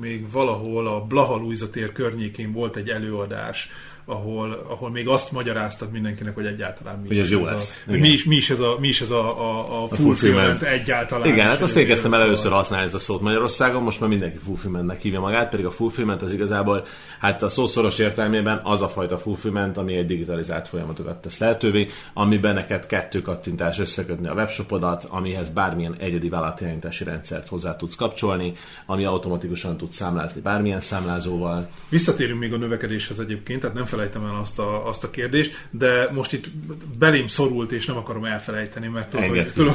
még 0.00 0.30
valahol 0.30 0.86
a 0.86 1.00
Blaha 1.00 1.36
Luisa 1.36 1.70
tér 1.70 1.92
környékén 1.92 2.52
volt 2.52 2.76
egy 2.76 2.88
előadás, 2.88 3.70
ahol, 4.12 4.66
ahol 4.68 4.90
még 4.90 5.08
azt 5.08 5.32
magyaráztad 5.32 5.90
mindenkinek, 5.90 6.34
hogy 6.34 6.46
egyáltalán 6.46 6.98
mi 6.98 7.06
hogy 7.06 7.18
ez, 7.18 7.24
ez 7.24 7.30
jó 7.30 7.44
lesz. 7.44 7.82
A, 7.86 7.90
mi, 7.92 8.08
is, 8.08 8.24
mi, 8.24 8.36
is 8.36 8.50
ez 8.50 8.60
a, 8.60 8.76
mi 8.80 8.88
is 8.88 9.00
ez 9.00 9.10
a, 9.10 9.40
a, 9.40 9.82
a, 9.82 9.84
a 9.90 9.94
fulfillment 9.94 10.62
egyáltalán. 10.62 11.28
Igen, 11.28 11.46
hát 11.46 11.62
azt 11.62 11.76
én 11.76 11.86
kezdtem 11.86 12.12
el 12.12 12.20
először 12.20 12.52
használni 12.52 12.86
ezt 12.86 12.94
a 12.94 12.98
szót 12.98 13.20
Magyarországon, 13.20 13.82
most 13.82 14.00
már 14.00 14.08
mindenki 14.08 14.38
fulfillmentnek 14.44 15.00
hívja 15.00 15.20
magát, 15.20 15.50
pedig 15.50 15.66
a 15.66 15.70
fulfillment 15.70 16.22
az 16.22 16.32
igazából, 16.32 16.86
hát 17.18 17.42
a 17.42 17.48
szószoros 17.48 17.98
értelmében 17.98 18.60
az 18.64 18.82
a 18.82 18.88
fajta 18.88 19.18
fulfillment, 19.18 19.76
ami 19.76 19.96
egy 19.96 20.06
digitalizált 20.06 20.68
folyamatokat 20.68 21.20
tesz 21.20 21.38
lehetővé, 21.38 21.88
amiben 22.14 22.54
neked 22.54 22.86
kettő 22.86 23.22
kattintás 23.22 23.78
összekötni 23.78 24.28
a 24.28 24.34
webshopodat, 24.34 25.04
amihez 25.08 25.50
bármilyen 25.50 25.96
egyedi 25.98 26.28
vállalatjelentési 26.28 27.04
rendszert 27.04 27.48
hozzá 27.48 27.76
tudsz 27.76 27.94
kapcsolni, 27.94 28.52
ami 28.86 29.04
automatikusan 29.04 29.76
tud 29.76 29.90
számlázni 29.92 30.40
bármilyen 30.40 30.80
számlázóval. 30.80 31.68
Visszatérünk 31.88 32.40
még 32.40 32.52
a 32.52 32.56
növekedéshez 32.56 33.18
egyébként, 33.18 33.60
tehát 33.60 33.76
nem 33.76 33.84
felejtem 34.02 34.34
el 34.34 34.40
azt 34.40 34.58
a, 34.58 34.88
azt 34.88 35.04
a 35.04 35.10
kérdést, 35.10 35.66
de 35.70 36.08
most 36.12 36.32
itt 36.32 36.50
belém 36.98 37.26
szorult, 37.26 37.72
és 37.72 37.86
nem 37.86 37.96
akarom 37.96 38.24
elfelejteni, 38.24 38.88
mert 38.88 39.10
tudod, 39.10 39.28
hogy, 39.28 39.52
tudom, 39.52 39.74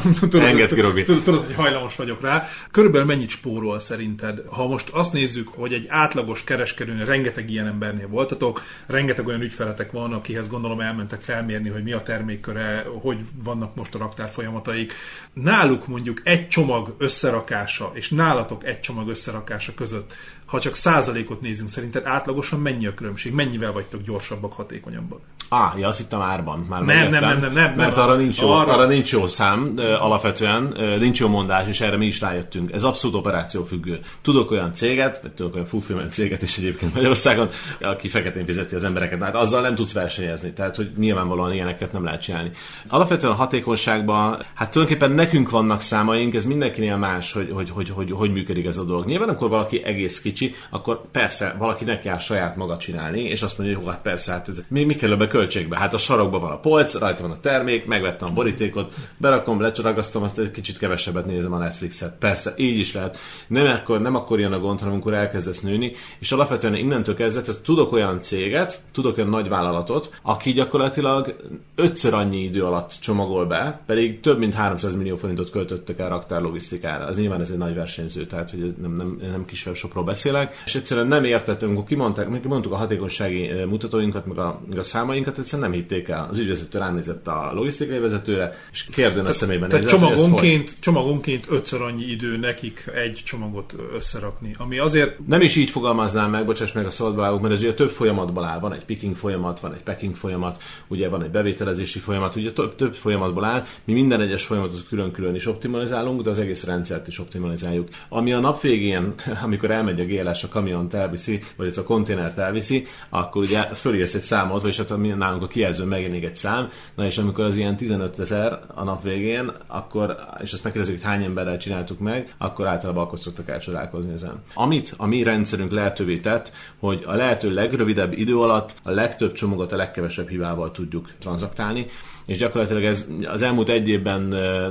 tudod, 1.05 1.24
tudod, 1.24 1.46
hogy 1.46 1.55
hajlamos 1.55 1.96
vagyok 1.96 2.22
rá. 2.22 2.48
Körülbelül 2.72 3.07
mennyit 3.07 3.29
spórol 3.29 3.79
szerinted? 3.79 4.41
Ha 4.48 4.67
most 4.67 4.89
azt 4.89 5.13
nézzük, 5.13 5.48
hogy 5.48 5.74
egy 5.74 5.86
átlagos 5.88 6.43
kereskedőnél 6.43 7.05
rengeteg 7.05 7.50
ilyen 7.50 7.67
embernél 7.67 8.07
voltatok, 8.07 8.62
rengeteg 8.86 9.27
olyan 9.27 9.41
ügyfeletek 9.41 9.91
van, 9.91 10.13
akihez 10.13 10.48
gondolom 10.48 10.79
elmentek 10.79 11.22
felmérni, 11.22 11.69
hogy 11.69 11.84
mi 11.84 11.91
a 11.91 12.03
termékköre, 12.03 12.86
hogy 13.01 13.17
vannak 13.43 13.75
most 13.75 13.96
a 13.96 13.98
raktár 13.98 14.29
folyamataik. 14.29 14.93
Náluk 15.34 15.88
mondjuk 15.88 16.22
egy 16.24 16.48
csomag 16.48 16.96
összerakása, 16.98 17.91
és 17.93 18.10
nálatok 18.10 18.65
egy 18.65 18.79
csomag 18.79 19.10
összerakása 19.10 19.74
között, 19.74 20.13
ha 20.48 20.60
csak 20.60 20.75
százalékot 20.75 21.42
nézünk, 21.42 21.70
szerinted 21.70 22.06
átlagosan 22.06 22.60
mennyi 22.60 22.86
a 22.86 22.94
különbség? 22.94 23.34
Mennyivel 23.34 23.72
vagytok 23.72 24.01
gyorsabbak, 24.01 24.54
hatékonyabbak? 24.54 25.22
Á, 25.50 25.74
ja, 25.77 25.88
azt 25.88 25.98
hittem 25.98 26.22
árban. 26.22 26.66
Már 26.70 26.82
Nem, 26.82 26.96
megértem, 26.96 27.20
nem, 27.20 27.39
nem, 27.39 27.39
nem, 27.39 27.54
nem, 27.54 27.75
Mert 27.75 27.96
nem. 27.96 28.06
arra 28.06 28.16
nincs, 28.16 28.42
jó, 28.42 28.50
Arra- 28.50 28.74
arra... 28.74 28.86
nincs 28.86 29.12
jó 29.12 29.27
szám, 29.27 29.74
alapvetően 30.00 30.75
nincs 31.00 31.20
jó 31.20 31.27
mondás, 31.27 31.68
és 31.68 31.82
erre 31.82 31.98
mi 31.98 32.06
is 32.06 32.22
rájöttünk. 32.22 32.72
Ez 32.72 32.84
abszolút 32.84 33.16
operáció 33.16 33.63
függő. 33.63 34.00
Tudok 34.22 34.51
olyan 34.51 34.74
céget, 34.74 35.22
vagy 35.22 35.32
tudok 35.32 35.54
olyan 35.54 35.66
fulfillment 35.66 36.13
céget 36.13 36.42
is 36.42 36.58
egyébként 36.58 36.94
Magyarországon, 36.94 37.50
aki 37.82 38.08
feketén 38.08 38.46
fizeti 38.46 38.75
az 38.75 38.84
embereket, 38.84 39.24
hát 39.24 39.36
azzal 39.36 39.62
nem 39.62 39.75
tudsz 39.75 39.94
versenyezni. 39.94 40.51
Tehát, 40.54 40.75
hogy 40.75 40.92
nyilvánvalóan 40.98 41.54
ilyeneket 41.54 41.92
nem 41.92 42.04
lehet 42.04 42.22
csinálni. 42.22 42.51
Alapvetően 42.88 43.32
a 43.34 43.36
hatékonyságban, 43.36 44.42
hát 44.54 44.72
tulajdonképpen 44.72 45.16
nekünk 45.16 45.50
vannak 45.50 45.82
számaink, 45.82 46.36
ez 46.36 46.46
mindenkinél 46.46 46.98
más, 46.98 47.34
hogy 47.34 47.51
hogy, 47.54 47.70
hogy, 47.70 47.89
hogy, 47.89 48.12
hogy 48.12 48.32
működik 48.32 48.66
ez 48.66 48.77
a 48.77 48.84
dolog. 48.84 49.06
Nyilván, 49.06 49.27
amikor 49.27 49.50
valaki 49.50 49.84
egész 49.84 50.22
kicsi, 50.22 50.56
akkor 50.70 51.01
persze 51.12 51.56
valaki 51.58 51.84
neki 51.84 52.08
áll 52.08 52.18
saját 52.18 52.56
maga 52.56 52.77
csinálni, 52.77 53.22
és 53.22 53.42
azt 53.42 53.58
mondja, 53.58 53.77
hogy 53.77 53.86
hát 53.88 54.01
persze, 54.01 54.32
hát 54.32 54.50
ez, 54.50 54.63
mi, 54.68 54.84
mi 54.84 54.96
kell 54.96 55.12
költségbe? 55.38 55.77
Hát 55.77 55.94
a 55.94 55.98
sarokban 55.98 56.41
van 56.41 56.51
a 56.51 56.60
polc, 56.60 56.94
rajta 56.94 57.22
van 57.22 57.32
a 57.32 57.39
termék, 57.39 57.86
megvettem 57.86 58.27
a 58.27 58.32
borítékot, 58.32 58.94
berakom, 59.17 59.62
lecsoragasztom, 59.62 60.24
azt 60.24 60.39
egy 60.39 60.51
kicsit 60.51 60.77
kevesebbet 60.77 61.25
nézem 61.25 61.53
a 61.53 61.58
Netflixet. 61.58 62.15
Persze, 62.20 62.53
így 62.58 62.79
is 62.79 62.94
lehet. 62.94 63.17
Nem 63.48 63.65
akkor, 63.65 64.01
nem 64.01 64.15
akkor 64.15 64.39
jön 64.39 64.51
a 64.51 64.60
gond, 64.60 64.79
hanem 64.79 64.94
amikor 64.94 65.13
elkezdesz 65.13 65.62
nőni, 65.62 65.91
és 66.20 66.32
alapvetően 66.32 66.75
innentől 66.75 67.15
kezdve, 67.15 67.41
tehát 67.41 67.62
tudok 67.62 67.91
olyan 67.91 68.22
céget, 68.22 68.82
tudok 68.91 69.17
olyan 69.17 69.29
nagy 69.29 69.50
vállalatot, 69.50 70.20
aki 70.22 70.51
gyakorlatilag 70.51 71.36
ötször 71.75 72.13
annyi 72.13 72.44
idő 72.44 72.65
alatt 72.65 72.98
csomagol 73.00 73.46
be, 73.46 73.82
pedig 73.86 74.20
több 74.20 74.38
mint 74.38 74.53
300 74.53 74.96
millió 74.96 75.15
forintot 75.15 75.50
költöttek 75.50 76.00
el 76.00 76.10
raktárlogisztikára. 76.10 77.08
Ez 77.08 77.17
nyilván 77.17 77.41
ez 77.41 77.50
egy 77.50 77.58
nagy 77.58 77.75
versenyző, 77.75 78.25
tehát 78.25 78.50
hogy 78.50 78.74
nem, 78.82 78.96
nem, 78.96 79.20
nem 79.32 79.46
kis 79.46 79.65
webshopról 79.65 80.03
beszélek, 80.03 80.62
és 80.65 80.75
egyszerűen 80.75 81.08
nem 81.08 81.24
értettem, 81.24 81.70
amikor 81.70 81.86
kimondták, 81.86 82.25
amikor 82.25 82.41
kimondtuk 82.41 82.72
a 82.72 82.75
hatékonysági 82.75 83.48
eh, 83.48 83.65
mutatóinkat, 83.65 84.25
meg 84.25 84.38
a, 84.38 84.60
meg 84.70 84.77
a 84.77 84.84
számainkat, 84.84 85.26
egyszerűen 85.27 85.69
nem 85.69 85.79
hitték 85.79 86.07
el. 86.07 86.27
Az 86.31 86.38
ügyvezető 86.38 86.79
ránézett 86.79 87.27
a 87.27 87.51
logisztikai 87.53 88.00
vezetőre, 88.00 88.57
és 88.72 88.86
kérdőn 88.91 89.25
a 89.25 89.31
szemében 89.31 89.69
Tehát 89.69 89.84
nézett, 89.84 90.00
csomagonként, 90.00 90.75
csomagonként 90.79 91.46
ötször 91.50 91.81
annyi 91.81 92.03
idő 92.03 92.38
nekik 92.38 92.91
egy 92.93 93.22
csomagot 93.25 93.75
összerakni. 93.96 94.55
Ami 94.57 94.77
azért 94.77 95.27
Nem 95.27 95.41
is 95.41 95.55
így 95.55 95.69
fogalmaznám 95.69 96.29
meg, 96.29 96.46
bocsáss 96.46 96.72
meg 96.72 96.86
a 96.86 96.89
szabadvágók, 96.89 97.41
mert 97.41 97.53
ez 97.53 97.62
ugye 97.62 97.74
több 97.74 97.89
folyamatból 97.89 98.43
áll. 98.43 98.60
Van 98.60 98.74
egy 98.74 98.86
picking 98.86 99.15
folyamat, 99.15 99.60
van 99.60 99.74
egy 99.74 99.84
packing 99.84 100.15
folyamat, 100.15 100.62
ugye 100.88 101.10
van 101.10 101.24
egy 101.24 101.29
bevételezési 101.29 102.00
folyamat, 102.00 102.36
ugye 102.36 102.51
több, 102.51 102.75
több 102.75 102.93
folyamatból 102.93 103.46
áll. 103.46 103.65
Mi 103.84 103.93
minden 103.93 104.22
egyes 104.22 104.46
folyamatot 104.46 104.88
külön-külön 104.88 105.36
is 105.36 105.48
optimalizálunk, 105.48 106.22
de 106.22 106.29
az 106.29 106.39
egész 106.39 106.63
rendszert 106.63 107.07
is 107.07 107.19
optimalizáljuk. 107.19 107.89
Ami 108.10 108.34
a 108.34 108.39
nap 108.39 108.62
végén, 108.62 109.13
amikor 109.43 109.72
elmegy 109.72 110.00
a 110.00 110.05
GLS, 110.05 110.43
a 110.43 110.48
kamiont 110.48 110.93
elviszi, 110.93 111.39
vagy 111.55 111.67
ez 111.67 111.77
a 111.77 111.84
konténert 111.84 112.38
elviszi, 112.38 112.86
akkor 113.10 113.43
ugye 113.43 113.62
fölírsz 113.62 114.13
egy 114.13 114.22
számot, 114.22 114.62
vagyis 114.62 114.77
hát 114.77 114.91
nálunk 115.17 115.43
a 115.43 115.47
kijelző 115.47 115.83
megjelenik 115.83 116.24
egy 116.24 116.36
szám, 116.36 116.69
na 116.95 117.05
és 117.05 117.17
amikor 117.17 117.43
az 117.43 117.55
ilyen 117.55 117.77
15 117.77 118.19
ezer 118.19 118.59
a 118.75 118.83
nap 118.83 119.03
végén, 119.03 119.51
akkor, 119.67 120.17
és 120.41 120.53
azt 120.53 120.63
megkérdezik, 120.63 120.95
hogy 120.95 121.09
hány 121.09 121.24
emberrel 121.24 121.57
csináltuk 121.57 122.00
meg, 122.00 122.33
akkor 122.38 122.67
általában 122.67 123.03
akkor 123.03 123.19
szoktak 123.19 123.50
elcsodálkozni 123.50 124.13
ezen. 124.13 124.41
Amit 124.53 124.93
a 124.97 125.05
mi 125.05 125.24
rendszerünk 125.24 125.71
lehetővé 125.71 126.17
tett, 126.17 126.51
hogy 126.79 127.03
a 127.05 127.15
lehető 127.15 127.53
legrövidebb 127.53 128.13
idő 128.13 128.39
alatt 128.39 128.74
a 128.83 128.91
legtöbb 128.91 129.33
csomagot 129.33 129.71
a 129.71 129.75
legkevesebb 129.75 130.29
hibával 130.29 130.71
tudjuk 130.71 131.12
tranzaktálni, 131.19 131.86
és 132.27 132.38
gyakorlatilag 132.38 132.83
ez 132.83 133.05
az 133.25 133.41
elmúlt 133.41 133.69
egy 133.69 133.88
évben 133.88 134.21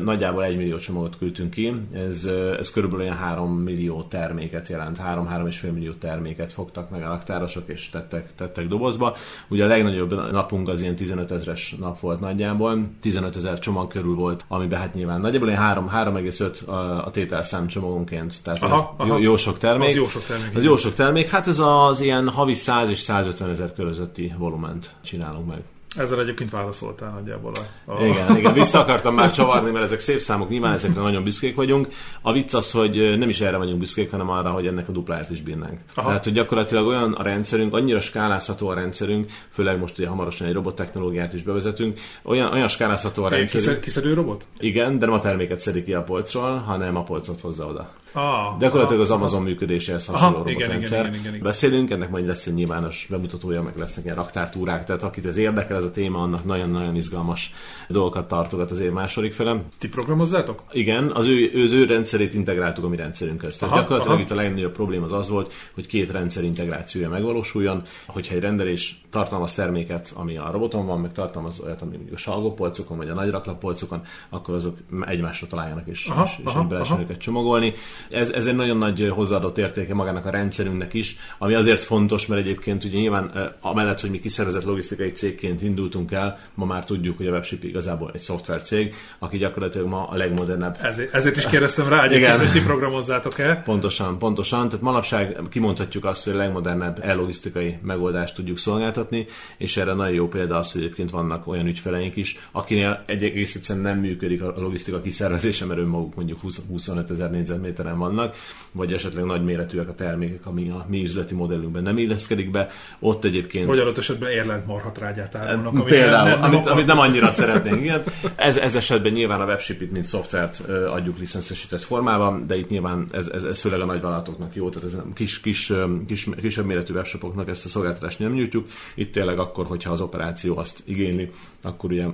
nagyjából 0.02 0.44
egy 0.44 0.56
millió 0.56 0.76
csomagot 0.76 1.18
küldtünk 1.18 1.50
ki, 1.50 1.74
ez, 1.92 2.24
ez 2.58 2.70
körülbelül 2.70 3.04
olyan 3.04 3.16
3 3.16 3.52
millió 3.52 4.02
terméket 4.02 4.68
jelent, 4.68 4.98
3-3,5 4.98 5.72
millió 5.72 5.92
terméket 5.92 6.52
fogtak 6.52 6.90
meg 6.90 7.02
a 7.02 7.08
raktárosok 7.08 7.68
és 7.68 7.90
tettek, 7.90 8.34
tettek 8.34 8.66
dobozba. 8.66 9.16
Ugye 9.48 9.64
a 9.64 9.66
legnagyobb 9.66 10.14
napunk 10.36 10.68
az 10.68 10.80
ilyen 10.80 10.96
15 10.96 11.30
ezres 11.30 11.74
nap 11.78 12.00
volt 12.00 12.20
nagyjából, 12.20 12.88
15 13.00 13.36
ezer 13.36 13.58
csomag 13.58 13.88
körül 13.88 14.14
volt, 14.14 14.44
amiben 14.48 14.78
hát 14.78 14.94
nyilván 14.94 15.20
nagyjából 15.20 15.48
ilyen 15.48 15.60
3, 15.60 15.90
3,5 15.94 16.64
a, 17.04 17.10
tételszám 17.10 17.66
csomagonként, 17.66 18.42
tehát 18.42 18.62
Aha, 18.62 18.94
ez 18.98 19.08
aha. 19.08 19.18
jó, 19.18 19.36
sok 19.36 19.58
termék. 19.58 19.88
Az 19.88 19.94
jó 19.94 20.08
sok 20.08 20.24
termék, 20.24 20.56
Az 20.56 20.64
jó 20.64 20.76
sok 20.76 20.94
termék, 20.94 21.30
hát 21.30 21.46
ez 21.46 21.58
az 21.58 22.00
ilyen 22.00 22.28
havi 22.28 22.54
100 22.54 22.90
és 22.90 22.98
150 22.98 23.50
ezer 23.50 23.72
közötti 23.72 24.34
volument 24.38 24.94
csinálunk 25.02 25.46
meg. 25.46 25.62
Ezzel 25.96 26.20
egyébként 26.20 26.50
válaszoltál 26.50 27.10
nagyjából 27.10 27.52
a, 27.84 27.92
a 27.92 28.04
Igen, 28.04 28.36
igen, 28.36 28.52
vissza 28.52 28.78
akartam 28.80 29.14
már 29.14 29.30
csavarni, 29.32 29.70
mert 29.70 29.84
ezek 29.84 30.00
szép 30.00 30.20
számok, 30.20 30.48
nyilván 30.48 30.72
ezekre 30.72 31.00
nagyon 31.00 31.22
büszkék 31.24 31.54
vagyunk. 31.54 31.88
A 32.22 32.32
vicc 32.32 32.54
az, 32.54 32.70
hogy 32.70 33.18
nem 33.18 33.28
is 33.28 33.40
erre 33.40 33.56
vagyunk 33.56 33.78
büszkék, 33.78 34.10
hanem 34.10 34.30
arra, 34.30 34.50
hogy 34.50 34.66
ennek 34.66 34.88
a 34.88 34.92
dupláját 34.92 35.30
is 35.30 35.42
bírnánk. 35.42 35.80
Aha. 35.94 36.06
Tehát, 36.08 36.24
hogy 36.24 36.32
gyakorlatilag 36.32 36.86
olyan 36.86 37.12
a 37.12 37.22
rendszerünk, 37.22 37.74
annyira 37.74 38.00
skálázható 38.00 38.68
a 38.68 38.74
rendszerünk, 38.74 39.30
főleg 39.50 39.78
most 39.78 39.98
ugye 39.98 40.08
hamarosan 40.08 40.46
egy 40.46 40.52
robottechnológiát 40.52 41.32
is 41.32 41.42
bevezetünk, 41.42 42.00
olyan, 42.22 42.52
olyan 42.52 42.68
skálázható 42.68 43.24
a 43.24 43.28
rendszerünk. 43.28 43.66
kiszed, 43.66 43.80
kiszedő 43.80 44.14
robot? 44.14 44.46
Igen, 44.58 44.98
de 44.98 45.06
nem 45.06 45.14
a 45.14 45.20
terméket 45.20 45.60
szedik 45.60 45.84
ki 45.84 45.94
a 45.94 46.02
polcról, 46.02 46.56
hanem 46.56 46.96
a 46.96 47.02
polcot 47.02 47.40
hozza 47.40 47.66
oda. 47.66 47.90
Ah, 48.12 48.58
Gyakorlatilag 48.58 49.00
az 49.00 49.10
Amazon 49.10 49.42
működéséhez 49.42 50.08
Aha, 50.08 50.18
hasonló 50.18 50.48
igen, 50.48 50.52
robotrendszer. 50.58 50.98
igen, 50.98 51.08
igen, 51.10 51.20
igen, 51.20 51.32
igen. 51.34 51.42
Beszélünk, 51.44 51.90
ennek 51.90 52.10
majd 52.10 52.26
lesz 52.26 52.46
egy 52.46 52.54
nyilvános 52.54 53.06
bemutatója, 53.10 53.62
meg 53.62 53.76
lesznek 53.76 54.04
ilyen 54.04 54.16
raktártúrák, 54.16 54.84
tehát 54.84 55.02
akit 55.02 55.26
ez 55.26 55.36
érdekel, 55.36 55.76
a 55.86 55.90
téma, 55.90 56.18
annak 56.18 56.44
nagyon-nagyon 56.44 56.96
izgalmas 56.96 57.52
dolgokat 57.88 58.28
tartogat 58.28 58.70
az 58.70 58.78
év 58.78 58.90
második 58.90 59.32
felem. 59.32 59.64
Ti 59.78 59.88
programozzátok? 59.88 60.62
Igen, 60.72 61.10
az 61.10 61.26
ő, 61.26 61.50
ő, 61.54 61.64
az 61.64 61.72
ő 61.72 61.84
rendszerét 61.84 62.34
integráltuk 62.34 62.84
a 62.84 62.88
mi 62.88 62.96
rendszerünkhez. 62.96 63.56
Tehát 63.56 63.74
Aha, 63.74 63.82
gyakorlatilag 63.82 64.16
aha. 64.16 64.26
itt 64.26 64.30
a 64.30 64.34
legnagyobb 64.34 64.72
probléma 64.72 65.04
az 65.04 65.12
az 65.12 65.28
volt, 65.28 65.52
hogy 65.74 65.86
két 65.86 66.10
rendszer 66.10 66.44
integrációja 66.44 67.08
megvalósuljon, 67.08 67.82
hogyha 68.06 68.34
egy 68.34 68.40
rendelés 68.40 69.00
tartalmaz 69.10 69.54
terméket, 69.54 70.12
ami 70.16 70.36
a 70.36 70.50
roboton 70.50 70.86
van, 70.86 71.00
meg 71.00 71.12
tartalmaz 71.12 71.60
olyat, 71.60 71.82
ami 71.82 71.98
a 72.12 72.16
salgópolcokon, 72.16 72.96
vagy 72.96 73.08
a 73.08 73.14
nagy 73.14 73.30
raklapolcokon, 73.30 74.02
akkor 74.28 74.54
azok 74.54 74.78
egymásra 75.06 75.46
találják, 75.46 75.86
és, 75.86 76.06
Aha, 76.06 76.24
és, 76.24 76.30
és 76.46 76.52
lehessen 76.68 76.94
aha. 76.94 77.00
őket 77.00 77.18
csomagolni. 77.18 77.74
Ez, 78.10 78.30
ez 78.30 78.46
egy 78.46 78.54
nagyon 78.54 78.76
nagy 78.76 79.08
hozzáadott 79.14 79.58
értéke 79.58 79.94
magának 79.94 80.26
a 80.26 80.30
rendszerünknek 80.30 80.94
is, 80.94 81.16
ami 81.38 81.54
azért 81.54 81.84
fontos, 81.84 82.26
mert 82.26 82.40
egyébként 82.40 82.84
ugye 82.84 82.98
nyilván 82.98 83.30
eh, 83.34 83.48
amellett, 83.60 84.00
hogy 84.00 84.10
mi 84.10 84.20
kiszervezett 84.20 84.64
logisztikai 84.64 85.10
cégként 85.10 85.62
indultunk 85.76 86.12
el, 86.12 86.38
ma 86.54 86.64
már 86.64 86.84
tudjuk, 86.84 87.16
hogy 87.16 87.26
a 87.26 87.30
Webship 87.30 87.64
igazából 87.64 88.10
egy 88.14 88.20
szoftvercég, 88.20 88.94
aki 89.18 89.38
gyakorlatilag 89.38 89.86
ma 89.86 90.08
a 90.08 90.16
legmodernebb 90.16 90.78
Ezért, 90.82 91.14
ezért 91.14 91.36
is 91.36 91.46
kérdeztem 91.46 91.88
rá 91.88 92.04
egyébként, 92.04 92.38
hogy 92.38 92.50
ti 92.52 92.62
programozzátok-e. 92.62 93.62
Pontosan, 93.64 94.18
pontosan. 94.18 94.68
Tehát 94.68 94.84
manapság 94.84 95.36
kimondhatjuk 95.50 96.04
azt, 96.04 96.24
hogy 96.24 96.32
a 96.32 96.36
legmodernebb 96.36 96.98
e-logisztikai 97.02 97.78
megoldást 97.82 98.34
tudjuk 98.34 98.58
szolgáltatni, 98.58 99.26
és 99.56 99.76
erre 99.76 99.92
nagyon 99.92 100.14
jó 100.14 100.28
példa 100.28 100.56
az, 100.56 100.72
hogy 100.72 100.82
egyébként 100.82 101.10
vannak 101.10 101.46
olyan 101.46 101.66
ügyfeleink 101.66 102.16
is, 102.16 102.38
akinél 102.52 103.02
egy 103.06 103.22
egész 103.22 103.54
egyszerűen 103.54 103.84
nem 103.84 103.98
működik 103.98 104.42
a 104.42 104.54
logisztika 104.56 105.00
kiszervezése, 105.00 105.64
mert 105.64 105.80
önmaguk 105.80 106.14
mondjuk 106.14 106.40
20 106.40 106.60
25 106.68 107.10
ezer 107.10 107.30
négyzetméteren 107.30 107.98
vannak, 107.98 108.36
vagy 108.72 108.92
esetleg 108.92 109.24
nagy 109.24 109.44
méretűek 109.44 109.88
a 109.88 109.94
termékek, 109.94 110.46
ami 110.46 110.70
a 110.70 110.86
mi 110.88 111.02
üzleti 111.02 111.34
modellünkben 111.34 111.82
nem 111.82 111.98
illeszkedik 111.98 112.50
be. 112.50 112.68
Ott 112.98 113.24
egyébként 113.24 113.66
Vagy 113.66 113.78
adott 113.78 113.98
esetben 113.98 114.30
érlent 114.30 114.66
marhatrágyát 114.66 115.34
árulnak. 115.58 115.74
amit 115.74 115.84
Például, 115.84 116.28
nem, 116.28 116.40
nem, 116.40 116.50
amit, 116.50 116.66
amit 116.66 116.86
nem 116.86 116.98
annyira 116.98 117.30
szeretnénk. 117.30 117.80
Igen. 117.80 118.02
Ez, 118.36 118.56
ez 118.56 118.74
esetben 118.74 119.12
nyilván 119.12 119.40
a 119.40 119.44
webshipit, 119.44 119.92
mint 119.92 120.04
szoftvert 120.04 120.60
adjuk 120.90 121.18
licenszesített 121.18 121.82
formában, 121.82 122.46
de 122.46 122.56
itt 122.56 122.68
nyilván 122.68 123.06
ez, 123.12 123.26
ez, 123.26 123.42
ez 123.42 123.60
főleg 123.60 123.80
a 123.80 123.84
nagyvállalatoknak 123.84 124.54
jó, 124.54 124.68
tehát 124.68 124.88
ez 124.88 124.94
nem 124.94 125.12
kis, 125.12 125.40
kis, 125.40 125.72
kis, 126.06 126.28
kisebb 126.40 126.64
méretű 126.64 126.92
webshopoknak 126.94 127.48
ezt 127.48 127.64
a 127.64 127.68
szolgáltatást 127.68 128.18
nem 128.18 128.32
nyújtjuk. 128.32 128.66
Itt 128.94 129.12
tényleg 129.12 129.38
akkor, 129.38 129.66
hogyha 129.66 129.92
az 129.92 130.00
operáció 130.00 130.58
azt 130.58 130.82
igényli, 130.84 131.30
akkor 131.62 131.90
ugye 131.90 132.06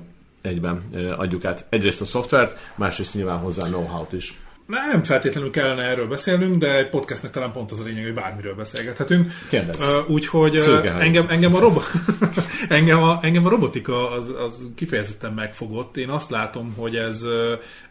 egyben 0.42 0.82
adjuk 1.16 1.44
át 1.44 1.66
egyrészt 1.68 2.00
a 2.00 2.04
szoftvert, 2.04 2.72
másrészt 2.74 3.14
nyilván 3.14 3.38
hozzá 3.38 3.66
know-how-t 3.66 4.12
is. 4.12 4.34
Nem 4.66 5.02
feltétlenül 5.02 5.50
kellene 5.50 5.82
erről 5.82 6.08
beszélnünk, 6.08 6.58
de 6.58 6.76
egy 6.76 6.88
podcastnek 6.88 7.32
talán 7.32 7.52
pont 7.52 7.70
az 7.70 7.80
a 7.80 7.82
lényeg, 7.82 8.04
hogy 8.04 8.14
bármiről 8.14 8.54
beszélgethetünk. 8.54 9.32
Kérdezz. 9.48 9.78
Uh, 9.80 10.10
úgyhogy 10.10 10.58
uh, 10.58 11.02
engem, 11.02 11.26
engem, 11.28 11.54
a 11.54 11.58
robo- 11.58 11.90
engem, 12.68 13.02
a, 13.02 13.18
engem 13.22 13.46
a 13.46 13.48
robotika 13.48 14.10
az, 14.10 14.30
az 14.46 14.68
kifejezetten 14.74 15.32
megfogott. 15.32 15.96
Én 15.96 16.08
azt 16.08 16.30
látom, 16.30 16.74
hogy 16.76 16.96
ez, 16.96 17.24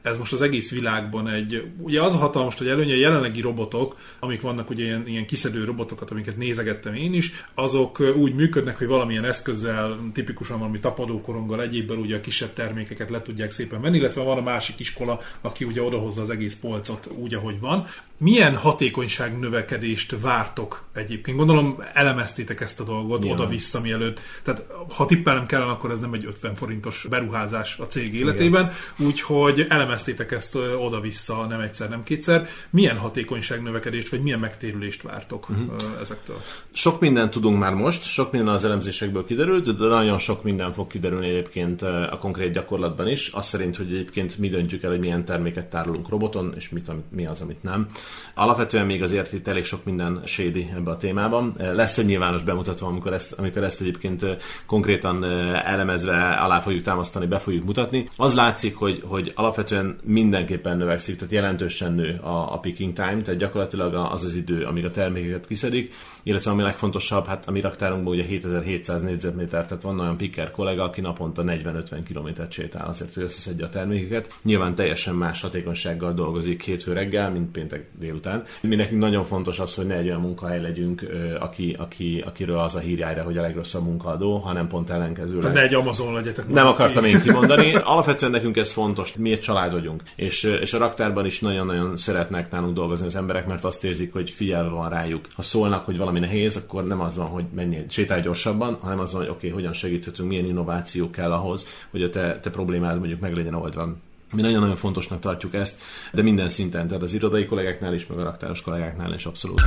ez 0.01 0.17
most 0.17 0.33
az 0.33 0.41
egész 0.41 0.71
világban 0.71 1.27
egy, 1.27 1.63
ugye 1.77 2.01
az 2.01 2.13
a 2.13 2.17
hatalmas, 2.17 2.57
hogy 2.57 2.67
előnye 2.67 2.93
a 2.93 2.97
jelenlegi 2.97 3.41
robotok, 3.41 3.95
amik 4.19 4.41
vannak 4.41 4.69
ugye 4.69 4.83
ilyen, 4.83 5.07
ilyen 5.07 5.25
kiszedő 5.25 5.63
robotokat, 5.63 6.11
amiket 6.11 6.37
nézegettem 6.37 6.93
én 6.93 7.13
is, 7.13 7.31
azok 7.53 7.99
úgy 7.99 8.35
működnek, 8.35 8.77
hogy 8.77 8.87
valamilyen 8.87 9.25
eszközzel, 9.25 9.99
tipikusan 10.13 10.57
valami 10.57 10.79
tapadókoronggal, 10.79 11.61
egyébben 11.61 11.97
ugye 11.97 12.15
a 12.15 12.21
kisebb 12.21 12.53
termékeket 12.53 13.09
le 13.09 13.21
tudják 13.21 13.51
szépen 13.51 13.79
menni, 13.79 13.97
illetve 13.97 14.21
van 14.21 14.37
a 14.37 14.41
másik 14.41 14.79
iskola, 14.79 15.19
aki 15.41 15.65
ugye 15.65 15.81
odahozza 15.81 16.21
az 16.21 16.29
egész 16.29 16.55
polcot 16.71 17.07
úgy, 17.07 17.33
ahogy 17.33 17.59
van. 17.59 17.87
Milyen 18.23 18.55
hatékonyság 18.55 19.39
növekedést 19.39 20.15
vártok 20.19 20.83
egyébként? 20.93 21.37
Gondolom 21.37 21.83
elemeztétek 21.93 22.61
ezt 22.61 22.79
a 22.79 22.83
dolgot 22.83 23.19
Nyilván. 23.19 23.39
oda-vissza 23.39 23.81
mielőtt. 23.81 24.19
Tehát 24.43 24.65
ha 24.95 25.05
tippelnem 25.05 25.45
kellene, 25.45 25.71
akkor 25.71 25.91
ez 25.91 25.99
nem 25.99 26.13
egy 26.13 26.25
50 26.25 26.55
forintos 26.55 27.05
beruházás 27.09 27.77
a 27.79 27.87
cég 27.87 28.15
életében, 28.15 28.71
úgyhogy 28.99 29.65
elemeztétek 29.69 30.31
ezt 30.31 30.55
oda-vissza 30.55 31.45
nem 31.45 31.59
egyszer, 31.59 31.89
nem 31.89 32.03
kétszer. 32.03 32.49
Milyen 32.69 32.97
hatékonyság 32.97 33.61
növekedést, 33.61 34.09
vagy 34.09 34.21
milyen 34.21 34.39
megtérülést 34.39 35.01
vártok 35.01 35.49
uh-huh. 35.49 35.75
ezektől? 36.01 36.41
Sok 36.71 36.99
mindent 36.99 37.31
tudunk 37.31 37.59
már 37.59 37.73
most, 37.73 38.03
sok 38.03 38.31
minden 38.31 38.53
az 38.53 38.63
elemzésekből 38.63 39.25
kiderült, 39.25 39.77
de 39.77 39.85
nagyon 39.85 40.17
sok 40.17 40.43
minden 40.43 40.73
fog 40.73 40.87
kiderülni 40.87 41.29
egyébként 41.29 41.81
a 41.81 42.17
konkrét 42.19 42.53
gyakorlatban 42.53 43.07
is. 43.07 43.27
Azt 43.27 43.49
szerint, 43.49 43.77
hogy 43.77 43.93
egyébként 43.93 44.37
mi 44.37 44.49
döntjük 44.49 44.83
el, 44.83 44.89
hogy 44.89 44.99
milyen 44.99 45.25
terméket 45.25 45.69
tárolunk 45.69 46.09
roboton, 46.09 46.53
és 46.55 46.69
mit, 46.69 46.91
mi 47.09 47.25
az, 47.25 47.41
amit 47.41 47.63
nem. 47.63 47.87
Alapvetően 48.35 48.85
még 48.85 49.01
azért 49.01 49.33
itt 49.33 49.47
elég 49.47 49.63
sok 49.63 49.83
minden 49.83 50.21
shady 50.25 50.69
ebbe 50.75 50.91
a 50.91 50.97
témában. 50.97 51.55
Lesz 51.73 51.97
egy 51.97 52.05
nyilvános 52.05 52.43
bemutató, 52.43 52.87
amikor 52.87 53.13
ezt, 53.13 53.31
amikor 53.31 53.63
ezt 53.63 53.81
egyébként 53.81 54.25
konkrétan 54.65 55.23
elemezve 55.53 56.29
alá 56.29 56.59
fogjuk 56.59 56.83
támasztani, 56.83 57.25
be 57.25 57.37
fogjuk 57.37 57.65
mutatni. 57.65 58.09
Az 58.17 58.35
látszik, 58.35 58.75
hogy, 58.75 59.03
hogy 59.05 59.31
alapvetően 59.35 59.97
mindenképpen 60.03 60.77
növekszik, 60.77 61.15
tehát 61.15 61.33
jelentősen 61.33 61.93
nő 61.93 62.19
a, 62.21 62.53
a 62.53 62.59
picking 62.59 62.93
time, 62.93 63.21
tehát 63.21 63.39
gyakorlatilag 63.39 63.93
az 63.93 64.23
az 64.23 64.35
idő, 64.35 64.63
amíg 64.63 64.85
a 64.85 64.91
termékeket 64.91 65.47
kiszedik, 65.47 65.93
illetve 66.23 66.51
ami 66.51 66.61
legfontosabb, 66.61 67.25
hát 67.25 67.47
a 67.47 67.51
mi 67.51 67.61
raktárunkban 67.61 68.13
ugye 68.13 68.23
7700 68.23 69.01
négyzetméter, 69.01 69.65
tehát 69.65 69.83
van 69.83 69.99
olyan 69.99 70.17
picker 70.17 70.51
kollega, 70.51 70.83
aki 70.83 71.01
naponta 71.01 71.43
40-50 71.45 72.01
kilométert 72.07 72.51
sétál 72.51 72.87
azért, 72.87 73.13
hogy 73.13 73.23
összeszedje 73.23 73.65
a 73.65 73.69
termékeket. 73.69 74.39
Nyilván 74.43 74.75
teljesen 74.75 75.15
más 75.15 75.41
hatékonysággal 75.41 76.13
dolgozik 76.13 76.63
hétfő 76.63 76.93
reggel, 76.93 77.31
mint 77.31 77.51
péntek 77.51 77.89
délután. 78.01 78.43
Mi 78.61 78.75
nekünk 78.75 79.01
nagyon 79.01 79.23
fontos 79.23 79.59
az, 79.59 79.75
hogy 79.75 79.85
ne 79.85 79.95
egy 79.95 80.07
olyan 80.07 80.21
munkahely 80.21 80.61
legyünk, 80.61 81.05
aki, 81.39 81.75
aki, 81.79 82.23
akiről 82.25 82.57
az 82.57 82.75
a 82.75 82.79
hír 82.79 82.97
jár, 82.97 83.23
hogy 83.23 83.37
a 83.37 83.41
legrosszabb 83.41 83.83
munkaadó, 83.83 84.37
hanem 84.37 84.67
pont 84.67 84.89
ellenkezőleg. 84.89 85.41
Tehát 85.41 85.55
ne 85.55 85.61
egy 85.61 85.73
Amazon 85.73 86.13
legyetek. 86.13 86.47
Nem 86.47 86.67
akartam 86.67 87.05
én 87.05 87.21
kimondani. 87.25 87.75
Alapvetően 87.75 88.31
nekünk 88.31 88.57
ez 88.57 88.71
fontos, 88.71 89.15
mi 89.15 89.31
egy 89.31 89.39
család 89.39 89.71
vagyunk. 89.71 90.03
És, 90.15 90.43
és 90.43 90.73
a 90.73 90.77
raktárban 90.77 91.25
is 91.25 91.39
nagyon-nagyon 91.39 91.97
szeretnek 91.97 92.51
nálunk 92.51 92.73
dolgozni 92.73 93.05
az 93.05 93.15
emberek, 93.15 93.47
mert 93.47 93.63
azt 93.63 93.83
érzik, 93.83 94.13
hogy 94.13 94.29
figyelve 94.29 94.69
van 94.69 94.89
rájuk. 94.89 95.27
Ha 95.35 95.41
szólnak, 95.41 95.85
hogy 95.85 95.97
valami 95.97 96.19
nehéz, 96.19 96.55
akkor 96.55 96.87
nem 96.87 97.01
az 97.01 97.17
van, 97.17 97.27
hogy 97.27 97.45
menjél, 97.55 97.85
sétálj 97.89 98.21
gyorsabban, 98.21 98.77
hanem 98.81 98.99
az 98.99 99.11
van, 99.11 99.21
hogy 99.21 99.31
oké, 99.31 99.47
okay, 99.47 99.59
hogyan 99.59 99.73
segíthetünk, 99.73 100.29
milyen 100.29 100.45
innováció 100.45 101.09
kell 101.09 101.31
ahhoz, 101.31 101.67
hogy 101.91 102.03
a 102.03 102.09
te, 102.09 102.39
te 102.39 102.49
problémád 102.49 102.99
mondjuk 102.99 103.19
meg 103.19 103.35
legyen 103.35 103.53
oldva. 103.53 103.95
Mi 104.33 104.41
nagyon-nagyon 104.41 104.75
fontosnak 104.75 105.19
tartjuk 105.19 105.53
ezt, 105.53 105.81
de 106.13 106.21
minden 106.21 106.49
szinten, 106.49 106.87
tehát 106.87 107.03
az 107.03 107.13
irodai 107.13 107.45
kollégáknál 107.45 107.93
is, 107.93 108.07
meg 108.07 108.17
a 108.17 108.23
raktáros 108.23 108.61
kollégáknál 108.61 109.13
is 109.13 109.25
abszolút. 109.25 109.61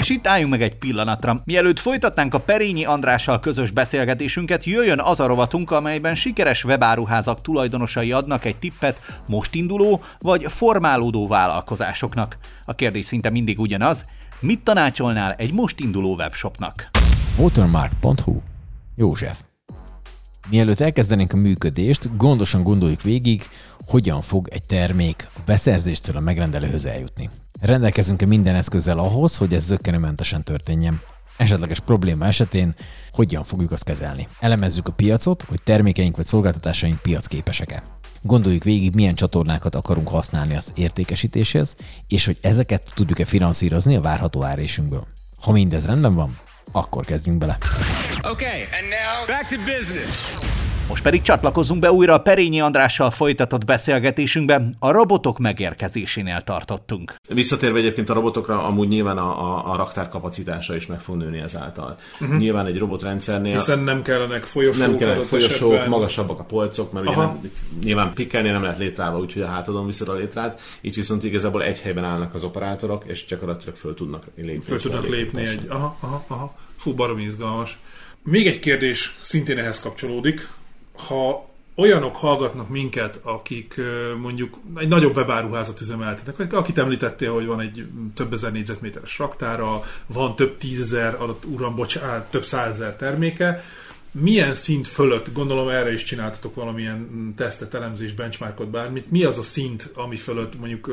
És 0.00 0.08
itt 0.08 0.26
álljunk 0.26 0.50
meg 0.50 0.62
egy 0.62 0.78
pillanatra. 0.78 1.36
Mielőtt 1.44 1.78
folytatnánk 1.78 2.34
a 2.34 2.38
Perényi 2.38 2.84
Andrással 2.84 3.40
közös 3.40 3.70
beszélgetésünket, 3.70 4.64
jöjjön 4.64 5.00
az 5.00 5.20
a 5.20 5.26
rovatunk, 5.26 5.70
amelyben 5.70 6.14
sikeres 6.14 6.64
webáruházak 6.64 7.40
tulajdonosai 7.40 8.12
adnak 8.12 8.44
egy 8.44 8.58
tippet 8.58 9.22
most 9.28 9.54
induló 9.54 10.00
vagy 10.18 10.44
formálódó 10.48 11.28
vállalkozásoknak. 11.28 12.36
A 12.64 12.74
kérdés 12.74 13.04
szinte 13.04 13.30
mindig 13.30 13.58
ugyanaz, 13.58 14.04
mit 14.40 14.60
tanácsolnál 14.60 15.32
egy 15.32 15.52
most 15.52 15.80
induló 15.80 16.14
webshopnak? 16.14 16.90
Watermark.hu 17.38 18.40
József 18.96 19.38
Mielőtt 20.50 20.80
elkezdenénk 20.80 21.32
a 21.32 21.36
működést, 21.36 22.16
gondosan 22.16 22.62
gondoljuk 22.62 23.02
végig, 23.02 23.48
hogyan 23.86 24.22
fog 24.22 24.48
egy 24.48 24.62
termék 24.62 25.26
a 25.36 25.40
beszerzéstől 25.46 26.16
a 26.16 26.20
megrendelőhöz 26.20 26.84
eljutni. 26.86 27.30
Rendelkezünk-e 27.60 28.26
minden 28.26 28.54
eszközzel 28.54 28.98
ahhoz, 28.98 29.36
hogy 29.36 29.54
ez 29.54 29.64
zöggenőmentesen 29.64 30.44
történjen? 30.44 31.00
Esetleges 31.36 31.80
probléma 31.80 32.26
esetén 32.26 32.74
hogyan 33.12 33.44
fogjuk 33.44 33.70
azt 33.70 33.84
kezelni? 33.84 34.26
Elemezzük 34.40 34.88
a 34.88 34.92
piacot, 34.92 35.42
hogy 35.42 35.62
termékeink 35.62 36.16
vagy 36.16 36.26
szolgáltatásaink 36.26 37.02
piacképesek-e. 37.02 37.82
Gondoljuk 38.22 38.64
végig, 38.64 38.94
milyen 38.94 39.14
csatornákat 39.14 39.74
akarunk 39.74 40.08
használni 40.08 40.56
az 40.56 40.72
értékesítéshez, 40.74 41.74
és 42.08 42.24
hogy 42.24 42.38
ezeket 42.40 42.92
tudjuk-e 42.94 43.24
finanszírozni 43.24 43.96
a 43.96 44.00
várható 44.00 44.44
árésünkből. 44.44 45.06
Ha 45.40 45.52
mindez 45.52 45.86
rendben 45.86 46.14
van, 46.14 46.38
akkor 46.72 47.04
kezdjünk 47.04 47.38
bele. 47.38 47.56
Okay, 48.22 48.60
and 48.62 48.88
now 48.88 49.26
back 49.26 49.46
to 49.48 49.56
business. 49.64 50.32
Most 50.90 51.02
pedig 51.02 51.22
csatlakozunk 51.22 51.80
be 51.80 51.92
újra 51.92 52.14
a 52.14 52.18
Perényi 52.18 52.60
Andrással 52.60 53.10
folytatott 53.10 53.64
beszélgetésünkbe, 53.64 54.70
a 54.78 54.90
robotok 54.90 55.38
megérkezésénél 55.38 56.40
tartottunk. 56.40 57.14
Visszatérve 57.28 57.78
egyébként 57.78 58.10
a 58.10 58.12
robotokra, 58.12 58.64
amúgy 58.64 58.88
nyilván 58.88 59.18
a, 59.18 59.40
a, 59.42 59.72
a 59.72 59.76
raktár 59.76 60.08
kapacitása 60.08 60.76
is 60.76 60.86
meg 60.86 61.00
fog 61.00 61.16
nőni 61.16 61.38
ezáltal. 61.38 61.98
Uh-huh. 62.20 62.38
Nyilván 62.38 62.66
egy 62.66 62.78
robotrendszernél... 62.78 63.52
Hiszen 63.52 63.78
nem 63.78 64.02
kellenek 64.02 64.44
folyosók, 64.44 64.86
nem 64.86 64.96
kellenek 64.96 65.24
folyosók 65.24 65.72
esetben. 65.72 65.88
magasabbak 65.88 66.40
a 66.40 66.44
polcok, 66.44 66.92
mert 66.92 67.06
ugye 67.06 67.16
nem, 67.16 67.40
itt 67.44 67.58
nyilván 67.82 68.12
pikkelni 68.14 68.48
nem 68.48 68.62
lehet 68.62 68.78
létrába, 68.78 69.18
úgyhogy 69.18 69.42
a 69.42 69.46
hátadon 69.46 69.86
viszed 69.86 70.08
a 70.08 70.14
létrát. 70.14 70.60
Itt 70.80 70.94
viszont 70.94 71.24
igazából 71.24 71.62
egy 71.62 71.80
helyben 71.80 72.04
állnak 72.04 72.34
az 72.34 72.44
operátorok, 72.44 73.04
és 73.06 73.26
gyakorlatilag 73.26 73.76
föl 73.76 73.94
tudnak 73.94 74.24
lépni. 74.36 74.60
Föl 74.60 74.80
tudnak 74.80 75.08
lépni 75.08 75.42
egy... 75.42 75.64
Aha, 75.68 75.96
aha, 76.00 76.24
aha. 76.28 76.54
Fú, 76.76 76.94
barom 76.94 77.18
izgalmas. 77.18 77.78
Még 78.22 78.46
egy 78.46 78.58
kérdés 78.58 79.16
szintén 79.22 79.58
ehhez 79.58 79.80
kapcsolódik. 79.80 80.48
Ha 81.06 81.48
olyanok 81.74 82.16
hallgatnak 82.16 82.68
minket, 82.68 83.20
akik 83.22 83.80
mondjuk 84.20 84.58
egy 84.76 84.88
nagyobb 84.88 85.16
webáruházat 85.16 85.80
üzemeltetnek, 85.80 86.52
akit 86.52 86.78
említettél, 86.78 87.32
hogy 87.32 87.46
van 87.46 87.60
egy 87.60 87.86
több 88.14 88.32
ezer 88.32 88.52
négyzetméteres 88.52 89.18
raktára, 89.18 89.82
van 90.06 90.36
több 90.36 90.58
tízezer, 90.58 91.14
adott 91.14 91.44
uram, 91.44 91.74
bocsánat, 91.74 92.30
több 92.30 92.44
százezer 92.44 92.96
terméke, 92.96 93.64
milyen 94.12 94.54
szint 94.54 94.88
fölött, 94.88 95.32
gondolom 95.32 95.68
erre 95.68 95.92
is 95.92 96.04
csináltatok 96.04 96.54
valamilyen 96.54 97.32
tesztet, 97.36 97.74
elemzés, 97.74 98.12
benchmarkot, 98.12 98.68
bármit, 98.68 99.10
mi 99.10 99.24
az 99.24 99.38
a 99.38 99.42
szint, 99.42 99.90
ami 99.94 100.16
fölött 100.16 100.58
mondjuk 100.58 100.90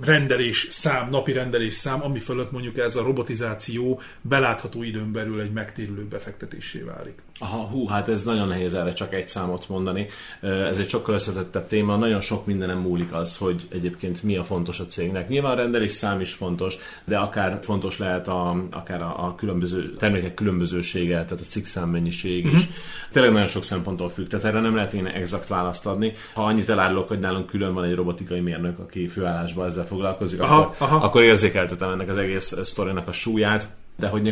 rendelés 0.00 0.66
szám, 0.70 1.10
napi 1.10 1.32
rendelés 1.32 1.74
szám, 1.74 2.02
ami 2.02 2.18
fölött 2.18 2.52
mondjuk 2.52 2.78
ez 2.78 2.96
a 2.96 3.02
robotizáció 3.02 4.00
belátható 4.20 4.82
időn 4.82 5.12
belül 5.12 5.40
egy 5.40 5.52
megtérülő 5.52 6.04
befektetésé 6.04 6.78
válik? 6.78 7.22
Aha, 7.38 7.66
hú, 7.66 7.86
hát 7.86 8.08
ez 8.08 8.22
nagyon 8.22 8.48
nehéz 8.48 8.74
erre 8.74 8.92
csak 8.92 9.14
egy 9.14 9.28
számot 9.28 9.68
mondani. 9.68 10.06
Ez 10.40 10.78
egy 10.78 10.88
sokkal 10.88 11.14
összetettebb 11.14 11.66
téma, 11.66 11.96
nagyon 11.96 12.20
sok 12.20 12.46
mindenem 12.46 12.78
múlik 12.78 13.14
az, 13.14 13.36
hogy 13.36 13.66
egyébként 13.72 14.22
mi 14.22 14.36
a 14.36 14.44
fontos 14.44 14.80
a 14.80 14.86
cégnek. 14.86 15.28
Nyilván 15.28 15.52
a 15.52 15.54
rendelés 15.54 15.92
szám 15.92 16.20
is 16.20 16.32
fontos, 16.32 16.76
de 17.04 17.18
akár 17.18 17.58
fontos 17.62 17.98
lehet 17.98 18.28
a, 18.28 18.64
akár 18.70 19.02
a, 19.02 19.26
a 19.26 19.34
különböző 19.34 19.94
termékek 19.94 20.34
különbözősége, 20.34 21.24
tehát 21.24 21.40
a 21.40 21.48
cikk 21.48 21.66
mennyiség 21.90 22.46
is. 22.52 22.68
Tényleg 23.12 23.32
nagyon 23.32 23.48
sok 23.48 23.64
szemponttól 23.64 24.10
függ, 24.10 24.26
tehát 24.26 24.44
erre 24.44 24.60
nem 24.60 24.74
lehet 24.74 24.92
én 24.92 25.06
exakt 25.06 25.48
választ 25.48 25.86
adni. 25.86 26.12
Ha 26.34 26.44
annyit 26.44 26.68
elárulok, 26.68 27.08
hogy 27.08 27.18
nálunk 27.18 27.46
külön 27.46 27.74
van 27.74 27.84
egy 27.84 27.94
robotikai 27.94 28.40
mérnök, 28.40 28.78
aki 28.78 29.08
főállásban 29.08 29.66
ezzel 29.66 29.86
foglalkozik, 29.86 30.40
aha, 30.40 30.60
akkor, 30.60 30.74
aha. 30.78 30.96
akkor 30.96 31.22
érzékeltetem 31.22 31.90
ennek 31.90 32.08
az 32.08 32.16
egész 32.16 32.54
sztorinak 32.62 33.08
a 33.08 33.12
súlyát 33.12 33.68
de 33.96 34.08
hogy 34.08 34.22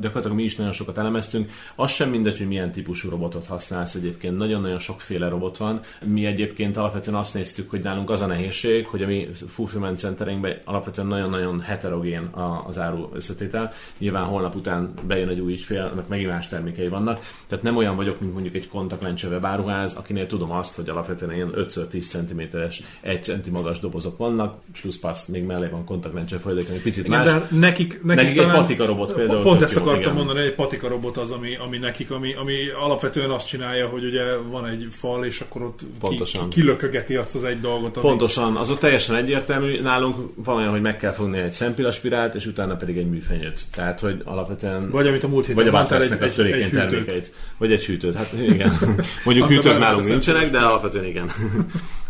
gyakorlatilag 0.00 0.36
mi 0.36 0.42
is 0.42 0.56
nagyon 0.56 0.72
sokat 0.72 0.98
elemeztünk. 0.98 1.50
Az 1.74 1.90
sem 1.90 2.10
mindegy, 2.10 2.38
hogy 2.38 2.48
milyen 2.48 2.70
típusú 2.70 3.08
robotot 3.08 3.46
használsz 3.46 3.94
egyébként. 3.94 4.36
Nagyon-nagyon 4.36 4.78
sokféle 4.78 5.28
robot 5.28 5.56
van. 5.56 5.80
Mi 6.04 6.26
egyébként 6.26 6.76
alapvetően 6.76 7.16
azt 7.16 7.34
néztük, 7.34 7.70
hogy 7.70 7.80
nálunk 7.80 8.10
az 8.10 8.20
a 8.20 8.26
nehézség, 8.26 8.86
hogy 8.86 9.02
a 9.02 9.06
mi 9.06 9.28
fulfillment 9.48 9.98
centerinkben 9.98 10.58
alapvetően 10.64 11.06
nagyon-nagyon 11.06 11.60
heterogén 11.60 12.30
az 12.66 12.78
áru 12.78 13.08
összetétel. 13.12 13.72
Nyilván 13.98 14.24
holnap 14.24 14.54
után 14.54 14.92
bejön 15.06 15.28
egy 15.28 15.40
új 15.40 15.52
ügyfél, 15.52 15.92
meg 15.96 16.04
megint 16.08 16.30
más 16.30 16.48
termékei 16.48 16.88
vannak. 16.88 17.20
Tehát 17.46 17.64
nem 17.64 17.76
olyan 17.76 17.96
vagyok, 17.96 18.20
mint 18.20 18.32
mondjuk 18.32 18.54
egy 18.54 18.68
kontaktlencse 18.68 19.28
webáruház, 19.28 19.94
akinél 19.94 20.26
tudom 20.26 20.50
azt, 20.50 20.74
hogy 20.74 20.88
alapvetően 20.88 21.34
ilyen 21.34 21.52
5-10 21.56 22.06
cm-es, 22.06 22.82
1 23.00 23.22
cm 23.22 23.50
magas 23.52 23.80
dobozok 23.80 24.18
vannak, 24.18 24.58
plusz 24.80 25.26
még 25.26 25.42
mellé 25.42 25.68
van 25.68 25.84
kontaktlencse 25.84 26.38
folyadék, 26.38 26.68
egy 26.68 26.82
picit 26.82 27.06
Igen, 27.06 27.18
más. 27.18 27.28
De 27.28 27.46
nekik, 27.56 28.02
nekik, 28.02 28.22
nekik 28.22 28.36
talán... 28.36 28.50
egy 28.50 28.56
patika 28.56 28.86
robot 28.86 29.09
robot 29.10 29.26
például. 29.26 29.42
Pont 29.42 29.62
ezt 29.62 29.76
akartam 29.76 30.02
igen. 30.02 30.14
mondani, 30.14 30.40
egy 30.40 30.54
patika 30.54 30.88
robot 30.88 31.16
az, 31.16 31.30
ami, 31.30 31.56
ami 31.56 31.78
nekik, 31.78 32.10
ami, 32.10 32.34
ami 32.34 32.54
alapvetően 32.80 33.30
azt 33.30 33.46
csinálja, 33.46 33.88
hogy 33.88 34.04
ugye 34.04 34.36
van 34.36 34.66
egy 34.66 34.88
fal, 34.90 35.24
és 35.24 35.40
akkor 35.40 35.62
ott 35.62 35.80
Pontosan. 36.00 36.48
Ki, 36.48 36.60
kilökögeti 36.60 37.16
azt 37.16 37.34
az 37.34 37.44
egy 37.44 37.60
dolgot. 37.60 37.96
Ami... 37.96 38.06
Pontosan, 38.06 38.56
az 38.56 38.70
ott 38.70 38.78
teljesen 38.78 39.16
egyértelmű. 39.16 39.80
Nálunk 39.80 40.16
van 40.34 40.56
olyan, 40.56 40.70
hogy 40.70 40.80
meg 40.80 40.96
kell 40.96 41.12
fogni 41.12 41.38
egy 41.38 41.52
szempilaspirált, 41.52 42.34
és 42.34 42.46
utána 42.46 42.76
pedig 42.76 42.96
egy 42.96 43.08
műfenyőt. 43.08 43.60
Tehát, 43.74 44.00
hogy 44.00 44.20
alapvetően... 44.24 44.90
Vagy 44.90 45.06
amit 45.06 45.24
a 45.24 45.28
múlt 45.28 45.46
héten 45.46 45.64
Vagy 45.64 45.74
a 45.74 45.94
egy, 46.00 46.12
a 46.12 46.32
törékeny 46.32 46.70
termékeit. 46.70 47.32
Vagy 47.56 47.72
egy 47.72 47.84
hűtőt. 47.84 48.14
Hát 48.14 48.32
igen. 48.32 48.78
Mondjuk 49.24 49.48
hűtők 49.48 49.78
nálunk 49.78 50.06
nincsenek, 50.06 50.50
de 50.50 50.58
alapvetően 50.58 51.04
igen. 51.04 51.30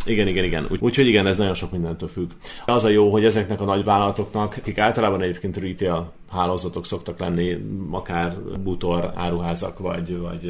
Igen, 0.04 0.26
igen, 0.26 0.44
igen. 0.44 0.66
Úgyhogy 0.78 1.06
igen, 1.06 1.26
ez 1.26 1.36
nagyon 1.36 1.54
sok 1.54 1.70
mindentől 1.70 2.08
függ. 2.08 2.30
Az 2.64 2.84
a 2.84 2.88
jó, 2.88 3.10
hogy 3.10 3.24
ezeknek 3.24 3.60
a 3.60 3.64
nagy 3.64 3.84
vállalatoknak, 3.84 4.54
akik 4.58 4.78
általában 4.78 5.22
egyébként 5.22 5.56
retail 5.56 6.12
hálózatok 6.30 6.86
szoktak 6.86 7.18
lenni, 7.18 7.56
akár 7.90 8.36
bútor 8.62 9.12
áruházak, 9.14 9.78
vagy, 9.78 10.18
vagy 10.18 10.44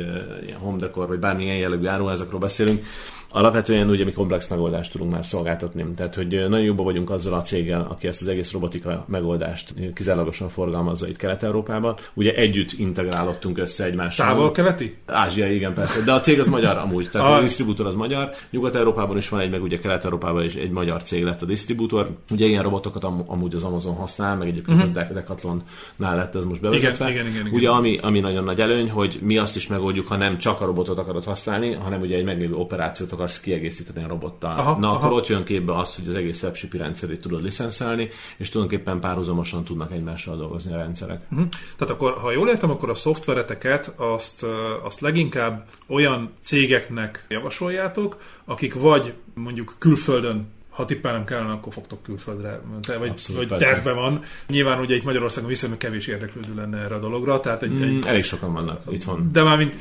ilyen 0.47 0.59
home 0.59 0.79
decor, 0.79 1.09
vagy 1.09 1.19
bármilyen 1.19 1.57
jellegű 1.57 1.87
áruházakról 1.87 2.41
beszélünk, 2.41 2.85
alapvetően 3.31 3.91
ugye 3.91 4.05
mi 4.05 4.13
komplex 4.13 4.49
megoldást 4.49 4.93
tudunk 4.93 5.13
már 5.13 5.27
szolgáltatni. 5.27 5.87
Tehát, 5.97 6.15
hogy 6.15 6.29
nagyon 6.29 6.65
jobban 6.65 6.85
vagyunk 6.85 7.11
azzal 7.11 7.35
a 7.35 7.43
céggel, 7.43 7.87
aki 7.91 8.07
ezt 8.07 8.23
az 8.23 8.29
egész 8.29 8.53
robotika 8.53 9.05
megoldást 9.09 9.75
kizárólagosan 9.95 10.49
forgalmazza 10.49 11.09
itt 11.09 11.17
Kelet-Európában. 11.17 11.97
Ugye 12.15 12.33
együtt 12.33 12.73
integrálottunk 12.73 13.59
össze 13.59 13.85
egymással. 13.85 14.27
Távol-keleti? 14.27 14.97
Ázsia, 15.07 15.53
igen, 15.53 15.75
persze. 15.75 16.01
De 16.03 16.13
a 16.13 16.21
cég 16.21 16.41
az 16.41 16.49
magyar 16.49 16.77
amúgy. 16.77 17.09
Tehát 17.11 17.29
a, 17.29 17.37
a 17.37 17.41
disztribútor 17.41 17.87
az 17.87 17.95
magyar. 17.95 18.31
Nyugat-Európában 18.51 19.17
is 19.17 19.29
van 19.29 19.41
egy, 19.41 19.51
meg 19.51 19.63
ugye 19.63 19.79
Kelet-Európában 19.79 20.45
is 20.45 20.55
egy 20.55 20.71
magyar 20.71 21.03
cég 21.03 21.25
lett 21.25 21.43
a 21.43 21.47
disztribútor. 21.47 22.11
Ugye 22.31 22.47
ilyen 22.47 22.63
robotokat 22.63 23.05
am- 23.05 23.25
amúgy 23.27 23.55
az 23.55 23.65
Amazon 23.65 23.95
használ, 23.95 24.37
meg 24.37 24.49
egyébként 24.49 24.79
uh-huh. 24.79 25.11
a 25.11 25.13
Decathlonnál 25.13 26.17
lett 26.17 26.35
ez 26.35 26.45
most 26.45 26.61
bevezetve. 26.61 27.11
Igen, 27.11 27.27
igen, 27.27 27.33
igen, 27.33 27.47
igen. 27.47 27.59
Ugye 27.59 27.69
ami, 27.69 27.99
ami 28.03 28.21
nagyon 28.21 28.45
nagy 28.45 28.61
előny, 28.61 28.91
hogy 28.91 29.19
mi 29.23 29.39
azt 29.39 29.57
is 29.57 29.67
megoldjuk, 29.67 30.07
ha 30.07 30.17
nem 30.17 30.39
csak 30.39 30.61
a 30.61 30.65
robotot 30.65 30.99
akarod 30.99 31.25
használni, 31.25 31.73
hanem 31.73 32.01
ugye 32.01 32.17
egy 32.17 32.25
meglévő 32.25 32.55
operációt 32.55 33.13
akarsz 33.21 33.41
kiegészíteni 33.41 34.05
a 34.05 34.09
robottal. 34.09 34.51
Aha, 34.51 34.79
Na, 34.79 34.91
aha. 34.91 35.07
akkor 35.07 35.19
ott 35.19 35.27
jön 35.27 35.45
képbe 35.45 35.79
az, 35.79 35.95
hogy 35.95 36.09
az 36.09 36.15
egész 36.15 36.43
webshipi 36.43 36.77
rendszerét 36.77 37.21
tudod 37.21 37.43
licenszelni, 37.43 38.09
és 38.37 38.49
tulajdonképpen 38.49 39.01
párhuzamosan 39.01 39.65
tudnak 39.65 39.93
egymással 39.93 40.37
dolgozni 40.37 40.73
a 40.73 40.77
rendszerek. 40.77 41.23
Uh-huh. 41.31 41.49
Tehát 41.77 41.95
akkor, 41.95 42.13
ha 42.13 42.31
jól 42.31 42.49
értem, 42.49 42.71
akkor 42.71 42.91
a 42.91 42.95
szoftvereteket 42.95 43.93
azt, 43.97 44.47
azt 44.83 45.01
leginkább 45.01 45.67
olyan 45.87 46.31
cégeknek 46.41 47.25
javasoljátok, 47.29 48.17
akik 48.45 48.75
vagy 48.75 49.15
mondjuk 49.35 49.75
külföldön 49.79 50.49
ha 50.71 50.85
tippelnem 50.85 51.25
kellene, 51.25 51.53
akkor 51.53 51.73
fogtok 51.73 52.03
külföldre, 52.03 52.61
vagy, 52.99 53.09
Abszolút, 53.09 53.49
vagy 53.49 53.59
tervben 53.59 53.95
van. 53.95 54.23
Nyilván 54.49 54.81
ugye 54.81 54.95
itt 54.95 55.05
Magyarországon 55.05 55.49
viszonylag 55.49 55.79
kevés 55.79 56.07
érdeklődő 56.07 56.55
lenne 56.55 56.79
erre 56.79 56.95
a 56.95 56.99
dologra. 56.99 57.41
Tehát 57.41 57.63
egy, 57.63 57.71
mm, 57.71 57.83
egy, 57.83 58.07
elég 58.07 58.25
sokan 58.25 58.53
vannak 58.53 58.83
itthon. 58.91 59.29
De 59.33 59.43
már 59.43 59.57
mint 59.57 59.77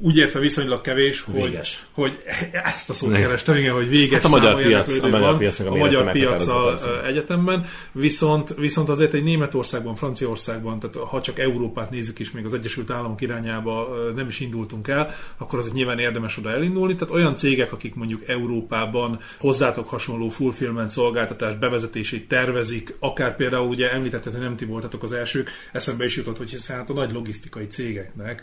úgy 0.00 0.16
értve 0.16 0.40
viszonylag 0.40 0.80
kevés, 0.80 1.20
hogy, 1.20 1.58
hogy 1.92 2.18
ezt 2.74 2.90
a 2.90 2.92
szót 2.92 3.10
ne. 3.10 3.20
kerestem, 3.20 3.56
igen, 3.56 3.74
hogy 3.74 3.88
véges 3.88 4.14
hát 4.14 4.24
a 4.24 4.28
magyar 4.28 4.62
piac, 4.62 4.98
a 4.98 5.08
magyar, 5.08 5.38
piac, 5.38 5.60
a 5.60 5.74
magyar 5.74 6.10
piacsal 6.12 6.78
egyetemben. 7.04 7.66
Viszont, 7.92 8.54
viszont 8.54 8.88
azért 8.88 9.12
egy 9.12 9.24
Németországban, 9.24 9.94
Franciaországban, 9.94 10.78
tehát 10.78 10.96
ha 10.96 11.20
csak 11.20 11.38
Európát 11.38 11.90
nézzük 11.90 12.18
is, 12.18 12.30
még 12.30 12.44
az 12.44 12.54
Egyesült 12.54 12.90
Államok 12.90 13.20
irányába 13.20 13.88
nem 14.16 14.28
is 14.28 14.40
indultunk 14.40 14.88
el, 14.88 15.14
akkor 15.36 15.58
azért 15.58 15.74
nyilván 15.74 15.98
érdemes 15.98 16.36
oda 16.36 16.50
elindulni. 16.50 16.94
Tehát 16.94 17.14
olyan 17.14 17.36
cégek, 17.36 17.72
akik 17.72 17.94
mondjuk 17.94 18.28
Európában 18.28 19.18
hozzátok 19.38 19.88
hasonló 19.88 20.30
fulfillment 20.34 20.90
szolgáltatás 20.90 21.56
bevezetését 21.56 22.28
tervezik, 22.28 22.94
akár 22.98 23.36
például 23.36 23.68
ugye 23.68 23.92
említetted, 23.92 24.32
hogy 24.32 24.40
nem 24.40 24.56
ti 24.56 24.64
voltatok 24.64 25.02
az 25.02 25.12
elsők, 25.12 25.50
eszembe 25.72 26.04
is 26.04 26.16
jutott, 26.16 26.36
hogy 26.36 26.50
hiszen 26.50 26.76
hát 26.76 26.90
a 26.90 26.92
nagy 26.92 27.12
logisztikai 27.12 27.66
cégeknek, 27.66 28.42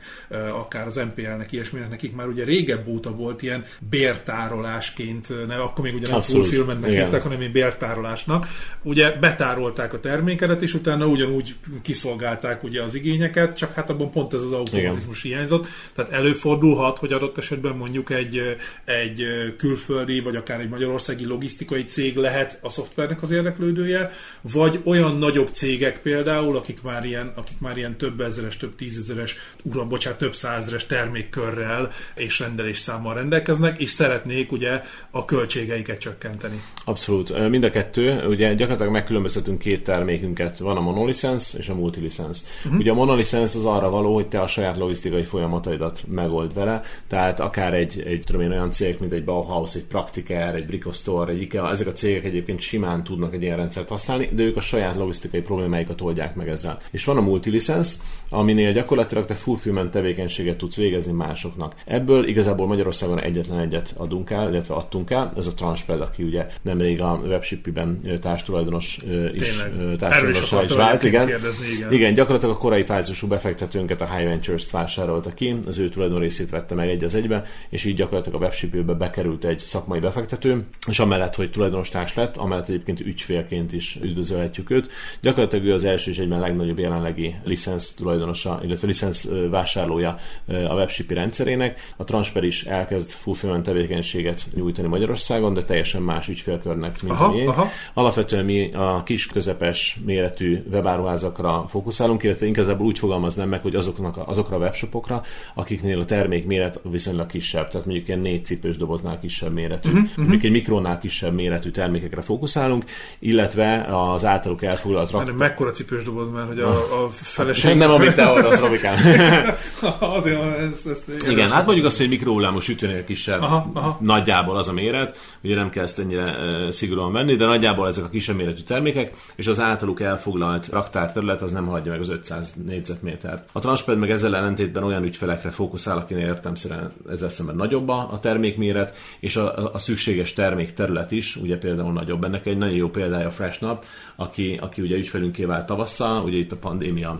akár 0.54 0.88
az 0.88 0.96
MPL-nek, 0.96 1.52
ilyesminek, 1.52 1.90
nekik 1.90 2.16
már 2.16 2.28
ugye 2.28 2.44
régebb 2.44 2.88
óta 2.88 3.12
volt 3.12 3.42
ilyen 3.42 3.66
bértárolásként, 3.90 5.48
ne, 5.48 5.56
akkor 5.56 5.84
még 5.84 5.94
ugye 5.94 6.08
nem 6.08 6.16
Abszolút. 6.16 6.46
fulfillmentnek 6.46 6.92
hívták, 6.92 7.22
hanem 7.22 7.40
egy 7.40 7.52
bértárolásnak. 7.52 8.48
Ugye 8.84 9.12
betárolták 9.12 9.94
a 9.94 10.00
termékedet, 10.00 10.62
és 10.62 10.74
utána 10.74 11.06
ugyanúgy 11.06 11.56
kiszolgálták 11.82 12.64
ugye 12.64 12.82
az 12.82 12.96
igényeket, 12.96 13.58
csak 13.58 13.74
hát 13.74 13.90
abban 13.90 14.12
pont 14.12 14.34
ez 14.34 14.42
az 14.42 14.52
automatizmus 14.52 15.24
Igen. 15.24 15.38
hiányzott. 15.38 15.68
Tehát 15.96 16.12
előfordulhat, 16.12 16.98
hogy 16.98 17.14
adott 17.14 17.38
esetben 17.38 17.76
mondjuk 17.76 18.10
egy, 18.10 18.58
egy 18.86 19.26
külföldi, 19.58 20.20
vagy 20.20 20.36
akár 20.36 20.60
egy 20.60 20.70
magyarországi 20.70 21.26
logisztikai 21.26 21.81
cég 21.84 22.16
lehet 22.16 22.60
a 22.62 22.70
szoftvernek 22.70 23.22
az 23.22 23.32
érdeklődője, 23.32 24.12
vagy 24.42 24.82
olyan 24.84 25.18
nagyobb 25.18 25.50
cégek 25.52 26.02
például, 26.02 26.56
akik 26.56 26.82
már 26.82 27.06
ilyen, 27.06 27.32
akik 27.36 27.60
már 27.60 27.78
ilyen 27.78 27.98
több 27.98 28.22
ezeres, 28.22 28.58
több 28.58 28.76
tízezeres, 28.76 29.36
uram, 29.64 29.90
bocsánat, 29.90 30.20
több 30.20 30.36
százeres 30.36 30.86
termékkörrel 30.86 31.92
és 32.16 32.40
rendelés 32.40 32.80
számmal 32.80 33.14
rendelkeznek, 33.14 33.80
és 33.80 33.90
szeretnék 33.90 34.52
ugye 34.52 34.84
a 35.12 35.26
költségeiket 35.26 35.98
csökkenteni. 35.98 36.62
Abszolút. 36.86 37.50
Mind 37.50 37.64
a 37.64 37.70
kettő, 37.70 38.26
ugye 38.28 38.54
gyakorlatilag 38.54 38.92
megkülönböztetünk 38.92 39.60
két 39.60 39.84
termékünket, 39.84 40.58
van 40.58 40.78
a 40.78 40.82
monolicensz 40.82 41.54
és 41.54 41.70
a 41.70 41.76
multilicensz. 41.76 42.46
Uh-huh. 42.66 42.80
Ugye 42.80 42.92
a 42.92 42.94
monolicensz 42.94 43.56
az 43.56 43.66
arra 43.66 43.90
való, 43.90 44.14
hogy 44.14 44.28
te 44.28 44.42
a 44.42 44.48
saját 44.48 44.78
logisztikai 44.78 45.24
folyamataidat 45.24 46.04
megold 46.08 46.54
vele, 46.54 46.82
tehát 47.08 47.40
akár 47.40 47.74
egy, 47.74 48.04
egy 48.06 48.24
tudom 48.26 48.42
én, 48.42 48.52
olyan 48.52 48.72
cég, 48.72 48.98
mint 49.00 49.12
egy 49.12 49.24
Bauhaus, 49.24 49.76
egy 49.76 49.84
Praktiker, 49.84 50.56
egy 50.56 50.66
Bricostore, 50.66 51.32
egy 51.32 51.42
IKEA, 51.42 51.71
ezek 51.72 51.88
a 51.88 51.94
cégek 51.94 52.26
egyébként 52.26 52.60
simán 52.60 53.04
tudnak 53.04 53.34
egy 53.34 53.42
ilyen 53.42 53.58
rendszert 53.58 53.90
használni, 53.90 54.30
de 54.34 54.44
ők 54.44 54.58
a 54.58 54.62
saját 54.62 54.96
logisztikai 54.96 55.42
problémáikat 55.42 56.02
oldják 56.02 56.36
meg 56.36 56.50
ezzel. 56.50 56.80
És 56.92 57.06
van 57.06 57.18
a 57.18 57.22
multilicensz, 57.22 57.98
aminél 58.30 58.74
gyakorlatilag 58.74 59.26
te 59.26 59.34
fulfillment 59.34 59.92
tevékenységet 59.92 60.58
tudsz 60.58 60.76
végezni 60.76 61.12
másoknak. 61.12 61.76
Ebből 61.86 62.28
igazából 62.28 62.68
Magyarországon 62.68 63.20
egyetlen 63.20 63.60
egyet 63.60 63.94
adunk 63.98 64.30
el, 64.30 64.50
illetve 64.50 64.74
adtunk 64.76 65.12
el, 65.12 65.34
ez 65.38 65.46
a 65.46 65.54
Transped, 65.54 66.02
aki 66.02 66.24
ugye 66.24 66.48
nemrég 66.62 67.02
a 67.02 67.22
webshipiben 67.26 68.02
társtulajdonos 68.22 69.00
is 69.34 69.64
társadalmas 69.98 70.52
is 70.70 70.76
vált. 70.76 71.04
Igen. 71.04 71.28
igen. 71.28 71.92
igen, 71.92 72.14
gyakorlatilag 72.14 72.56
a 72.56 72.58
korai 72.58 72.84
fázisú 72.84 73.28
befektetőnket 73.28 74.02
a 74.02 74.16
High 74.16 74.28
Ventures-t 74.28 74.72
vásárolta 74.72 75.34
ki, 75.34 75.56
az 75.68 75.78
ő 75.78 75.90
tulajdon 75.90 76.20
részét 76.20 76.50
vette 76.50 76.76
meg 76.76 76.90
egy 76.90 77.04
az 77.04 77.16
egybe, 77.16 77.44
és 77.70 77.86
így 77.86 77.96
gyakorlatilag 77.96 78.42
a 78.42 78.44
webshipbe 78.44 78.94
bekerült 78.94 79.46
egy 79.46 79.60
szakmai 79.60 80.00
befektető, 80.00 80.66
és 80.88 81.00
amellett, 81.00 81.36
hogy 81.36 81.52
tulajdonostárs 81.62 82.14
lett, 82.14 82.38
amellett 82.38 82.68
egyébként 82.68 83.00
ügyfélként 83.00 83.74
is 83.74 83.98
üdvözölhetjük 84.04 84.70
őt. 84.70 84.90
Gyakorlatilag 85.22 85.66
ő 85.66 85.74
az 85.74 85.84
első 85.84 86.12
és 86.12 86.18
egyben 86.18 86.40
legnagyobb 86.40 86.80
jelenlegi 86.80 87.36
licensz 87.44 87.92
tulajdonosa, 87.92 88.60
illetve 88.64 88.88
licensz 88.88 89.28
vásárlója 89.50 90.18
a 90.48 90.74
webshipi 90.74 91.14
rendszerének. 91.14 91.94
A 91.98 92.04
Transper 92.04 92.44
is 92.44 92.64
elkezd 92.64 93.10
fulfillment 93.10 93.64
tevékenységet 93.64 94.46
nyújtani 94.54 94.88
Magyarországon, 94.88 95.54
de 95.54 95.64
teljesen 95.64 96.02
más 96.02 96.28
ügyfélkörnek, 96.28 97.02
mint 97.02 97.16
aha, 97.16 97.44
aha. 97.46 97.68
Alapvetően 97.94 98.46
mi 98.46 98.74
a 98.74 99.04
kis 99.06 99.26
közepes 99.28 100.00
méretű 100.06 100.64
webáruházakra 100.72 101.66
fókuszálunk, 101.68 102.24
illetve 102.24 102.46
inkább 102.46 102.80
úgy 102.80 103.00
fogalmaznám 103.00 103.50
meg, 103.50 103.62
hogy 103.62 103.76
azoknak, 103.76 104.18
azokra 104.28 104.56
a 104.56 104.60
webshopokra, 104.60 105.24
akiknél 105.54 106.00
a 106.00 106.06
termék 106.06 106.46
méret 106.46 106.82
viszonylag 106.84 107.28
kisebb, 107.28 107.68
tehát 107.68 107.86
mondjuk 107.86 108.08
ilyen 108.08 108.20
négy 108.20 108.46
cipős 108.46 108.78
doboznál 108.78 109.20
kisebb 109.20 109.54
méretű, 109.54 109.90
uh-huh, 109.90 110.10
mondjuk 110.16 110.44
egy 110.44 110.52
mikronál 110.52 111.00
kisebb 111.00 111.34
méretű 111.34 111.50
termékekre 111.60 112.22
fókuszálunk, 112.22 112.84
illetve 113.20 113.86
az 113.90 114.26
általuk 114.26 114.64
elfoglalt 114.64 115.12
rak... 115.12 115.38
Mekkora 115.38 115.72
cipős 115.72 116.04
doboz 116.04 116.30
már, 116.30 116.48
hogy 116.48 116.60
a, 116.60 116.70
a 116.70 117.10
feleség... 117.12 117.78
Nem, 117.78 117.92
amit 117.92 118.16
te 118.16 118.26
hordasz, 118.26 118.60
Robikán. 118.60 118.98
Azért, 120.00 120.58
ezt, 120.58 120.88
ezt 120.88 121.04
Igen, 121.30 121.52
hát 121.52 121.66
mondjuk 121.66 121.86
azt, 121.86 121.98
hogy 121.98 122.10
mikrohullámos 122.10 122.64
sütőnél 122.64 123.04
kisebb, 123.04 123.42
aha, 123.42 123.72
aha. 123.74 123.98
nagyjából 124.02 124.58
az 124.58 124.68
a 124.68 124.74
méret, 124.74 125.18
ugye 125.44 125.56
nem 125.56 125.70
kell 125.70 125.84
ezt 125.84 126.00
ennyire 126.00 126.36
szigorúan 126.72 127.12
venni, 127.12 127.36
de 127.36 127.46
nagyjából 127.46 127.88
ezek 127.88 128.04
a 128.04 128.10
kisebb 128.10 128.36
méretű 128.36 128.62
termékek, 128.62 129.14
és 129.36 129.48
az 129.48 129.60
általuk 129.60 130.02
elfoglalt 130.02 130.68
raktárterület 130.70 131.42
az 131.42 131.52
nem 131.52 131.66
haladja 131.66 131.92
meg 131.92 132.00
az 132.00 132.10
500 132.10 132.54
négyzetmétert. 132.66 133.50
A 133.52 133.60
Transped 133.60 133.98
meg 133.98 134.12
ezzel 134.12 134.36
ellentétben 134.36 134.84
olyan 134.84 135.04
ügyfelekre 135.04 135.50
fókuszál, 135.50 135.98
akinél 135.98 136.26
értemszerűen 136.26 136.94
ezzel 137.10 137.30
szemben 137.30 137.56
nagyobb 137.56 137.90
a, 137.90 138.10
a 138.12 138.20
termékméret, 138.20 138.96
és 139.20 139.36
a, 139.36 139.58
a, 139.58 139.70
a 139.74 139.80
szükséges 139.80 140.34
termék 140.34 140.74
terület 140.74 141.12
is, 141.12 141.36
ugye 141.42 141.58
például 141.58 141.94
nagyobb. 141.94 142.24
Ennek 142.24 142.46
egy 142.46 142.58
nagyon 142.58 142.76
jó 142.76 142.90
példája 142.90 143.28
a 143.28 143.32
Freshnap, 143.32 143.86
aki, 144.16 144.58
aki 144.62 144.82
ugye 144.82 144.96
ügyfelünké 144.96 145.46
vált 145.46 145.66
tavasszal, 145.66 146.24
ugye 146.24 146.38
itt 146.38 146.52
a 146.52 146.56
pandémia 146.56 147.20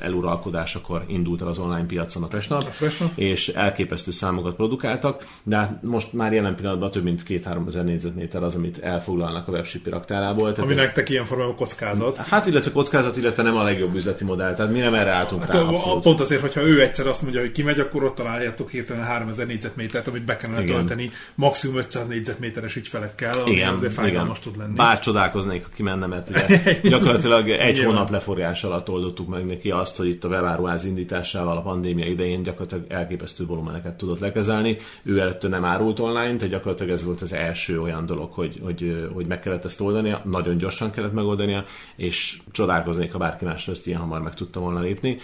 eluralkodásakor 0.00 1.04
indult 1.06 1.42
el 1.42 1.48
az 1.48 1.58
online 1.58 1.86
piacon 1.86 2.22
a 2.22 2.26
Freshnap, 2.26 2.60
a 2.60 2.70
Freshnap. 2.70 3.10
és 3.14 3.48
elképesztő 3.48 4.10
számokat 4.10 4.54
produkáltak, 4.54 5.26
de 5.42 5.56
hát 5.56 5.82
most 5.82 6.12
már 6.12 6.32
jelen 6.32 6.54
pillanatban 6.54 6.90
több 6.90 7.02
mint 7.02 7.22
2-3 7.28 7.66
ezer 7.66 7.84
négyzetméter 7.84 8.42
az, 8.42 8.54
amit 8.54 8.78
elfoglalnak 8.78 9.48
a 9.48 9.50
webshipi 9.50 9.90
raktárából. 9.90 10.52
Ami 10.56 10.72
ez... 10.72 10.78
nektek 10.78 11.08
ilyen 11.08 11.24
formában 11.24 11.56
kockázat. 11.56 12.16
Hát 12.16 12.46
illetve 12.46 12.70
kockázat, 12.70 13.16
illetve 13.16 13.42
nem 13.42 13.56
a 13.56 13.62
legjobb 13.62 13.94
üzleti 13.94 14.24
modell, 14.24 14.54
tehát 14.54 14.72
mi 14.72 14.78
nem 14.78 14.94
erre 14.94 15.10
álltunk 15.10 15.42
hát, 15.42 15.52
rá, 15.52 15.60
abszolút. 15.60 16.02
Pont 16.02 16.20
azért, 16.20 16.40
hogyha 16.40 16.60
ő 16.60 16.80
egyszer 16.80 17.06
azt 17.06 17.22
mondja, 17.22 17.40
hogy 17.40 17.52
kimegy, 17.52 17.80
akkor 17.80 18.04
ott 18.04 18.14
találjátok 18.14 18.70
hirtelen 18.70 19.04
3000 19.04 19.46
négyzetmétert, 19.46 20.06
amit 20.06 20.24
be 20.24 20.36
kellene 20.36 20.62
Igen. 20.62 20.76
tölteni 20.76 21.10
maximum 21.34 21.76
500 21.76 22.06
négyzetméteres 22.06 22.76
ügyfelekkel. 22.76 23.46
Igen, 23.54 23.74
azért 23.74 23.92
fájdalmas 23.92 24.38
tud 24.38 24.56
lenni. 24.56 24.74
Bár 24.74 24.98
csodálkoznék, 24.98 25.64
ha 25.64 25.68
kimenne, 25.74 26.06
mert 26.06 26.28
ugye 26.28 26.46
gyakorlatilag 26.90 27.48
egy 27.48 27.84
hónap 27.84 28.10
leforgás 28.10 28.64
alatt 28.64 28.88
oldottuk 28.88 29.28
meg 29.28 29.46
neki 29.46 29.70
azt, 29.70 29.96
hogy 29.96 30.08
itt 30.08 30.24
a 30.24 30.28
webáruház 30.28 30.84
indításával 30.84 31.56
a 31.56 31.62
pandémia 31.62 32.06
idején 32.06 32.42
gyakorlatilag 32.42 32.84
elképesztő 32.88 33.46
volumeneket 33.46 33.94
tudott 33.94 34.18
lekezelni. 34.18 34.76
Ő 35.02 35.18
előtte 35.18 35.48
nem 35.48 35.64
árult 35.64 36.00
online, 36.00 36.36
tehát 36.36 36.52
gyakorlatilag 36.52 36.92
ez 36.92 37.04
volt 37.04 37.20
az 37.20 37.32
első 37.32 37.80
olyan 37.80 38.06
dolog, 38.06 38.32
hogy, 38.32 38.60
hogy, 38.62 39.08
hogy 39.14 39.26
meg 39.26 39.40
kellett 39.40 39.64
ezt 39.64 39.80
oldania, 39.80 40.20
nagyon 40.24 40.56
gyorsan 40.56 40.90
kellett 40.90 41.12
megoldania, 41.12 41.64
és 41.96 42.38
csodálkoznék, 42.52 43.12
ha 43.12 43.18
bárki 43.18 43.44
más 43.44 43.68
ezt 43.68 43.86
ilyen 43.86 44.00
hamar 44.00 44.22
meg 44.22 44.34
tudta 44.34 44.60
volna 44.60 44.80
lépni. 44.80 45.16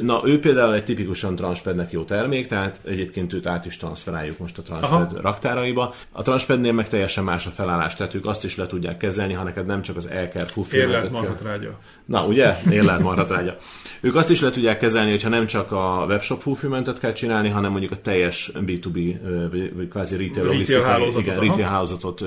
Na, 0.00 0.20
ő 0.24 0.38
például 0.38 0.74
egy 0.74 0.84
tipikusan 0.84 1.36
Transpednek 1.36 1.90
jó 1.90 2.02
termék, 2.04 2.46
tehát 2.46 2.80
egyébként 2.84 3.32
őt 3.32 3.46
át 3.46 3.64
is 3.64 3.76
transferáljuk 3.76 4.38
most 4.38 4.58
a 4.58 4.62
Transped 4.62 5.12
Aha. 5.12 5.20
raktáraiba. 5.20 5.94
A 6.12 6.22
Transpadnél 6.22 6.72
meg 6.72 6.88
teljesen 6.88 7.24
más 7.24 7.46
a 7.46 7.50
felállás, 7.58 7.94
tehát 7.94 8.14
ők 8.14 8.26
azt 8.26 8.44
is 8.44 8.56
le 8.56 8.66
tudják 8.66 8.96
kezelni, 8.96 9.32
ha 9.32 9.42
neked 9.42 9.66
nem 9.66 9.82
csak 9.82 9.96
az 9.96 10.08
elker 10.08 10.46
fulfillmentet 10.46 11.38
kell. 11.40 11.76
Na, 12.04 12.26
ugye? 12.26 12.56
Érlelt 12.70 13.02
marhatrágya. 13.02 13.56
ők 14.00 14.14
azt 14.14 14.30
is 14.30 14.40
le 14.40 14.50
tudják 14.50 14.78
kezelni, 14.78 15.10
hogyha 15.10 15.28
nem 15.28 15.46
csak 15.46 15.72
a 15.72 16.04
webshop 16.08 16.40
fulfillmentet 16.40 16.98
kell 16.98 17.12
csinálni, 17.12 17.48
hanem 17.48 17.70
mondjuk 17.70 17.92
a 17.92 18.00
teljes 18.00 18.50
B2B, 18.54 19.16
vagy 19.76 19.88
kvázi 19.88 20.16
retail, 20.16 20.58
retail 20.58 20.82
hálózatot, 20.82 21.20
igen, 21.20 21.40
retail 21.40 21.66
hálózatot 21.66 22.24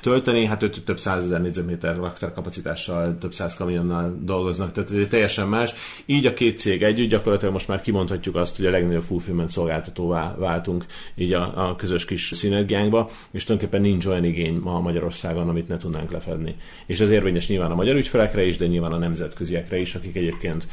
tölteni. 0.00 0.46
Hát 0.46 0.62
ők 0.62 0.84
több 0.84 0.98
százezer 0.98 1.40
négyzetméter 1.40 1.96
raktárkapacitással, 1.96 3.18
több 3.20 3.32
száz 3.32 3.56
kamionnal 3.56 4.18
dolgoznak, 4.22 4.72
tehát 4.72 4.90
ez 4.90 5.06
teljesen 5.08 5.48
más. 5.48 5.74
Így 6.06 6.26
a 6.26 6.34
két 6.34 6.58
cég 6.58 6.82
együtt 6.82 7.08
gyakorlatilag 7.08 7.52
most 7.52 7.68
már 7.68 7.80
kimondhatjuk 7.80 8.36
azt, 8.36 8.56
hogy 8.56 8.66
a 8.66 8.70
legnagyobb 8.70 9.02
fulfillment 9.02 9.50
szolgáltatóvá 9.50 10.34
váltunk 10.38 10.84
így 11.14 11.32
a, 11.32 11.68
a 11.68 11.76
közös 11.76 12.04
kis 12.04 12.30
szinergiánkba, 12.34 13.10
és 13.30 13.44
tulajdonképpen 13.44 13.90
nincs 13.90 14.06
olyan 14.06 14.24
igény 14.24 14.57
ma 14.62 14.80
Magyarországon, 14.80 15.48
amit 15.48 15.68
ne 15.68 15.76
tudnánk 15.76 16.10
lefedni. 16.10 16.56
És 16.86 17.00
ez 17.00 17.10
érvényes 17.10 17.48
nyilván 17.48 17.70
a 17.70 17.74
magyar 17.74 17.96
ügyfelekre 17.96 18.42
is, 18.42 18.56
de 18.56 18.66
nyilván 18.66 18.92
a 18.92 18.98
nemzetköziekre 18.98 19.78
is, 19.78 19.94
akik 19.94 20.16
egyébként 20.16 20.68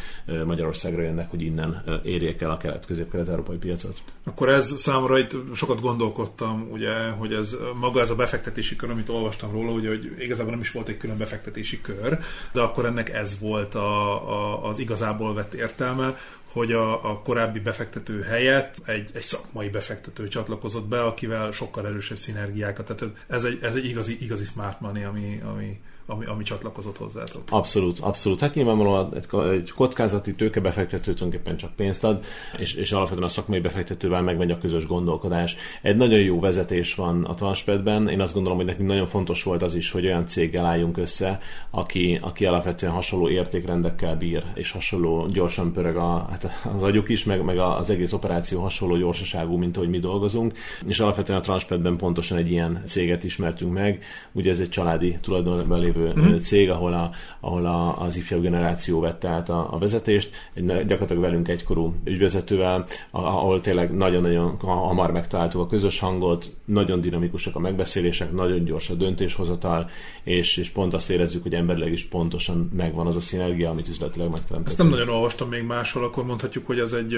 Magyarországra 0.45 1.01
jönnek, 1.01 1.29
hogy 1.29 1.41
innen 1.41 2.01
érjék 2.03 2.41
el 2.41 2.51
a 2.51 2.57
kelet-közép-kelet-európai 2.57 3.57
piacot. 3.57 4.01
Akkor 4.23 4.49
ez 4.49 4.73
számomra 4.77 5.17
itt 5.17 5.35
sokat 5.53 5.81
gondolkodtam, 5.81 6.67
ugye, 6.71 7.09
hogy 7.09 7.33
ez 7.33 7.55
maga 7.79 8.01
ez 8.01 8.09
a 8.09 8.15
befektetési 8.15 8.75
kör, 8.75 8.89
amit 8.89 9.09
olvastam 9.09 9.51
róla, 9.51 9.71
ugye, 9.71 9.87
hogy 9.87 10.15
igazából 10.19 10.51
nem 10.51 10.61
is 10.61 10.71
volt 10.71 10.87
egy 10.87 10.97
külön 10.97 11.17
befektetési 11.17 11.81
kör, 11.81 12.19
de 12.51 12.61
akkor 12.61 12.85
ennek 12.85 13.13
ez 13.13 13.39
volt 13.39 13.75
a, 13.75 14.29
a, 14.29 14.67
az 14.67 14.79
igazából 14.79 15.33
vett 15.33 15.53
értelme, 15.53 16.17
hogy 16.55 16.71
a, 16.71 17.11
a 17.11 17.19
korábbi 17.19 17.59
befektető 17.59 18.21
helyett 18.21 18.75
egy, 18.85 19.09
egy 19.13 19.23
szakmai 19.23 19.69
befektető 19.69 20.27
csatlakozott 20.27 20.85
be, 20.87 21.03
akivel 21.03 21.51
sokkal 21.51 21.87
erősebb 21.87 22.17
szinergiákat. 22.17 22.85
Tehát 22.85 23.15
ez 23.27 23.43
egy, 23.43 23.59
ez 23.61 23.75
egy 23.75 23.85
igazi, 23.85 24.23
igazi 24.23 24.45
smart 24.45 24.81
money, 24.81 25.03
ami, 25.03 25.41
ami, 25.45 25.81
ami, 26.07 26.25
ami 26.25 26.43
csatlakozott 26.43 26.97
hozzátok. 26.97 27.41
Abszolút, 27.49 27.99
abszolút. 27.99 28.39
Hát 28.39 28.53
nyilvánvalóan 28.53 29.15
egy, 29.15 29.71
kockázati 29.71 30.35
tőkebefektető 30.35 31.13
tulajdonképpen 31.13 31.57
csak 31.57 31.75
pénzt 31.75 32.03
ad, 32.03 32.23
és, 32.57 32.73
és 32.73 32.91
alapvetően 32.91 33.27
a 33.27 33.29
szakmai 33.29 33.59
befektetővel 33.59 34.21
megmegy 34.21 34.51
a 34.51 34.57
közös 34.57 34.87
gondolkodás. 34.87 35.55
Egy 35.81 35.97
nagyon 35.97 36.19
jó 36.19 36.39
vezetés 36.39 36.95
van 36.95 37.23
a 37.23 37.33
Transpedben. 37.33 38.09
Én 38.09 38.21
azt 38.21 38.33
gondolom, 38.33 38.57
hogy 38.57 38.67
nekünk 38.67 38.89
nagyon 38.89 39.07
fontos 39.07 39.43
volt 39.43 39.61
az 39.61 39.75
is, 39.75 39.91
hogy 39.91 40.05
olyan 40.05 40.25
céggel 40.25 40.65
álljunk 40.65 40.97
össze, 40.97 41.39
aki, 41.69 42.19
aki 42.21 42.45
alapvetően 42.45 42.93
hasonló 42.93 43.29
értékrendekkel 43.29 44.15
bír, 44.15 44.43
és 44.53 44.71
hasonló 44.71 45.27
gyorsan 45.27 45.73
pörög 45.73 45.95
a, 45.95 46.27
hát 46.29 46.69
az 46.75 46.83
agyuk 46.83 47.09
is, 47.09 47.23
meg, 47.23 47.43
meg 47.43 47.57
az 47.57 47.89
egész 47.89 48.13
operáció 48.13 48.61
hasonló 48.61 48.97
gyorsaságú, 48.97 49.57
mint 49.57 49.77
ahogy 49.77 49.89
mi 49.89 49.99
dolgozunk. 49.99 50.53
És 50.87 50.99
alapvetően 50.99 51.39
a 51.39 51.41
Transpedben 51.41 51.97
pontosan 51.97 52.37
egy 52.37 52.51
ilyen 52.51 52.83
céget 52.87 53.23
ismertünk 53.23 53.73
meg. 53.73 54.03
Ugye 54.31 54.51
ez 54.51 54.59
egy 54.59 54.69
családi 54.69 55.17
tulajdonban 55.21 55.79
lévő 55.95 56.13
lévő 56.15 56.35
mm. 56.35 56.39
cég, 56.39 56.69
ahol, 56.69 56.93
a, 56.93 57.11
ahol 57.39 57.65
a, 57.65 58.01
az 58.01 58.15
ifjabb 58.15 58.41
generáció 58.41 58.99
vette 58.99 59.27
át 59.27 59.49
a, 59.49 59.73
a 59.73 59.77
vezetést, 59.77 60.49
egy, 60.53 60.65
gyakorlatilag 60.65 61.21
velünk 61.21 61.47
egykorú 61.47 61.95
ügyvezetővel, 62.03 62.85
ahol 63.11 63.59
tényleg 63.59 63.95
nagyon-nagyon 63.95 64.57
hamar 64.59 65.11
megtaláltuk 65.11 65.61
a 65.61 65.67
közös 65.67 65.99
hangot, 65.99 66.53
nagyon 66.65 67.01
dinamikusak 67.01 67.55
a 67.55 67.59
megbeszélések, 67.59 68.31
nagyon 68.31 68.63
gyors 68.63 68.89
a 68.89 68.93
döntéshozatal, 68.93 69.89
és, 70.23 70.57
és 70.57 70.69
pont 70.69 70.93
azt 70.93 71.09
érezzük, 71.09 71.43
hogy 71.43 71.53
emberileg 71.53 71.91
is 71.91 72.05
pontosan 72.05 72.71
megvan 72.75 73.07
az 73.07 73.15
a 73.15 73.21
szinergia, 73.21 73.69
amit 73.69 73.87
üzletileg 73.87 74.29
megteremtett. 74.29 74.67
Ezt 74.67 74.77
nem 74.77 74.89
nagyon 74.89 75.09
olvastam 75.09 75.49
még 75.49 75.63
máshol, 75.63 76.03
akkor 76.03 76.25
mondhatjuk, 76.25 76.65
hogy 76.65 76.79
ez 76.79 76.91
egy, 76.91 77.13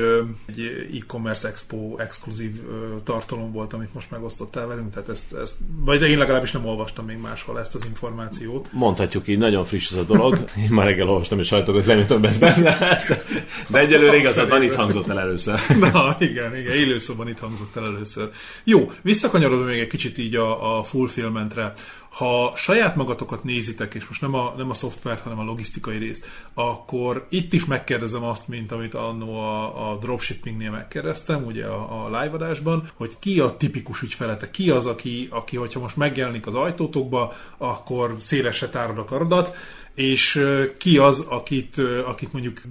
egy 0.45 0.89
e-commerce 1.01 1.47
expo 1.47 1.97
exkluzív 1.97 2.61
tartalom 3.03 3.51
volt, 3.51 3.73
amit 3.73 3.93
most 3.93 4.11
megosztottál 4.11 4.67
velünk, 4.67 4.93
tehát 4.93 5.09
ezt, 5.09 5.33
ezt 5.33 5.55
vagy 5.79 6.01
én 6.01 6.17
legalábbis 6.17 6.51
nem 6.51 6.65
olvastam 6.65 7.05
még 7.05 7.17
máshol 7.17 7.59
ezt 7.59 7.75
az 7.75 7.85
információt 7.85 8.66
mondhatjuk 8.71 9.27
így, 9.27 9.37
nagyon 9.37 9.65
friss 9.65 9.91
ez 9.91 9.97
a 9.97 10.03
dolog. 10.03 10.43
Én 10.57 10.69
már 10.69 10.85
reggel 10.85 11.09
olvastam, 11.09 11.39
és 11.39 11.47
sajtóközleményt 11.47 12.07
több 12.07 12.25
ez 12.25 12.37
benne. 12.37 12.77
De 13.69 13.79
egyelőre 13.79 14.17
igazad 14.17 14.63
itt 14.63 14.75
hangzott 14.75 15.09
el 15.09 15.19
először. 15.19 15.59
Na, 15.91 16.15
igen, 16.19 16.57
igen, 16.57 16.73
élőszóban 16.73 17.27
itt 17.27 17.39
hangzott 17.39 17.75
el 17.75 17.85
először. 17.85 18.29
Jó, 18.63 18.91
visszakanyarodom 19.01 19.65
még 19.65 19.79
egy 19.79 19.87
kicsit 19.87 20.17
így 20.17 20.35
a, 20.35 20.77
a 20.77 20.83
fulfillmentre. 20.83 21.73
Ha 22.09 22.53
saját 22.55 22.95
magatokat 22.95 23.43
nézitek, 23.43 23.93
és 23.93 24.07
most 24.07 24.21
nem 24.21 24.33
a, 24.33 24.53
nem 24.57 24.69
a 24.69 24.73
szoftvert, 24.73 25.21
hanem 25.21 25.39
a 25.39 25.43
logisztikai 25.43 25.97
részt, 25.97 26.25
akkor 26.53 27.27
itt 27.29 27.53
is 27.53 27.65
megkérdezem 27.65 28.23
azt, 28.23 28.47
mint 28.47 28.71
amit 28.71 28.93
annó 28.93 29.39
a, 29.39 29.91
a 29.91 29.97
dropshippingnél 29.97 30.71
megkérdeztem, 30.71 31.45
ugye 31.45 31.65
a, 31.65 32.05
a 32.05 32.19
live 32.19 32.33
adásban, 32.33 32.89
hogy 32.93 33.19
ki 33.19 33.39
a 33.39 33.57
tipikus 33.57 34.01
ügyfelete, 34.01 34.51
ki 34.51 34.69
az, 34.69 34.85
aki, 34.85 35.27
aki 35.31 35.57
hogyha 35.57 35.79
most 35.79 35.95
megjelenik 35.95 36.47
az 36.47 36.55
ajtótokba, 36.55 37.33
akkor 37.57 38.15
szélesre 38.19 38.69
tárod 38.69 38.97
a 38.97 39.05
karodat, 39.05 39.55
és 39.97 40.45
ki 40.77 40.97
az, 40.97 41.25
akit, 41.29 41.81
akit 42.05 42.33
mondjuk 42.33 42.61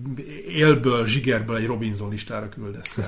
élből, 0.48 1.06
zsigerből 1.06 1.56
egy 1.56 1.66
Robinson 1.66 2.10
listára 2.10 2.48
küldesz? 2.48 2.98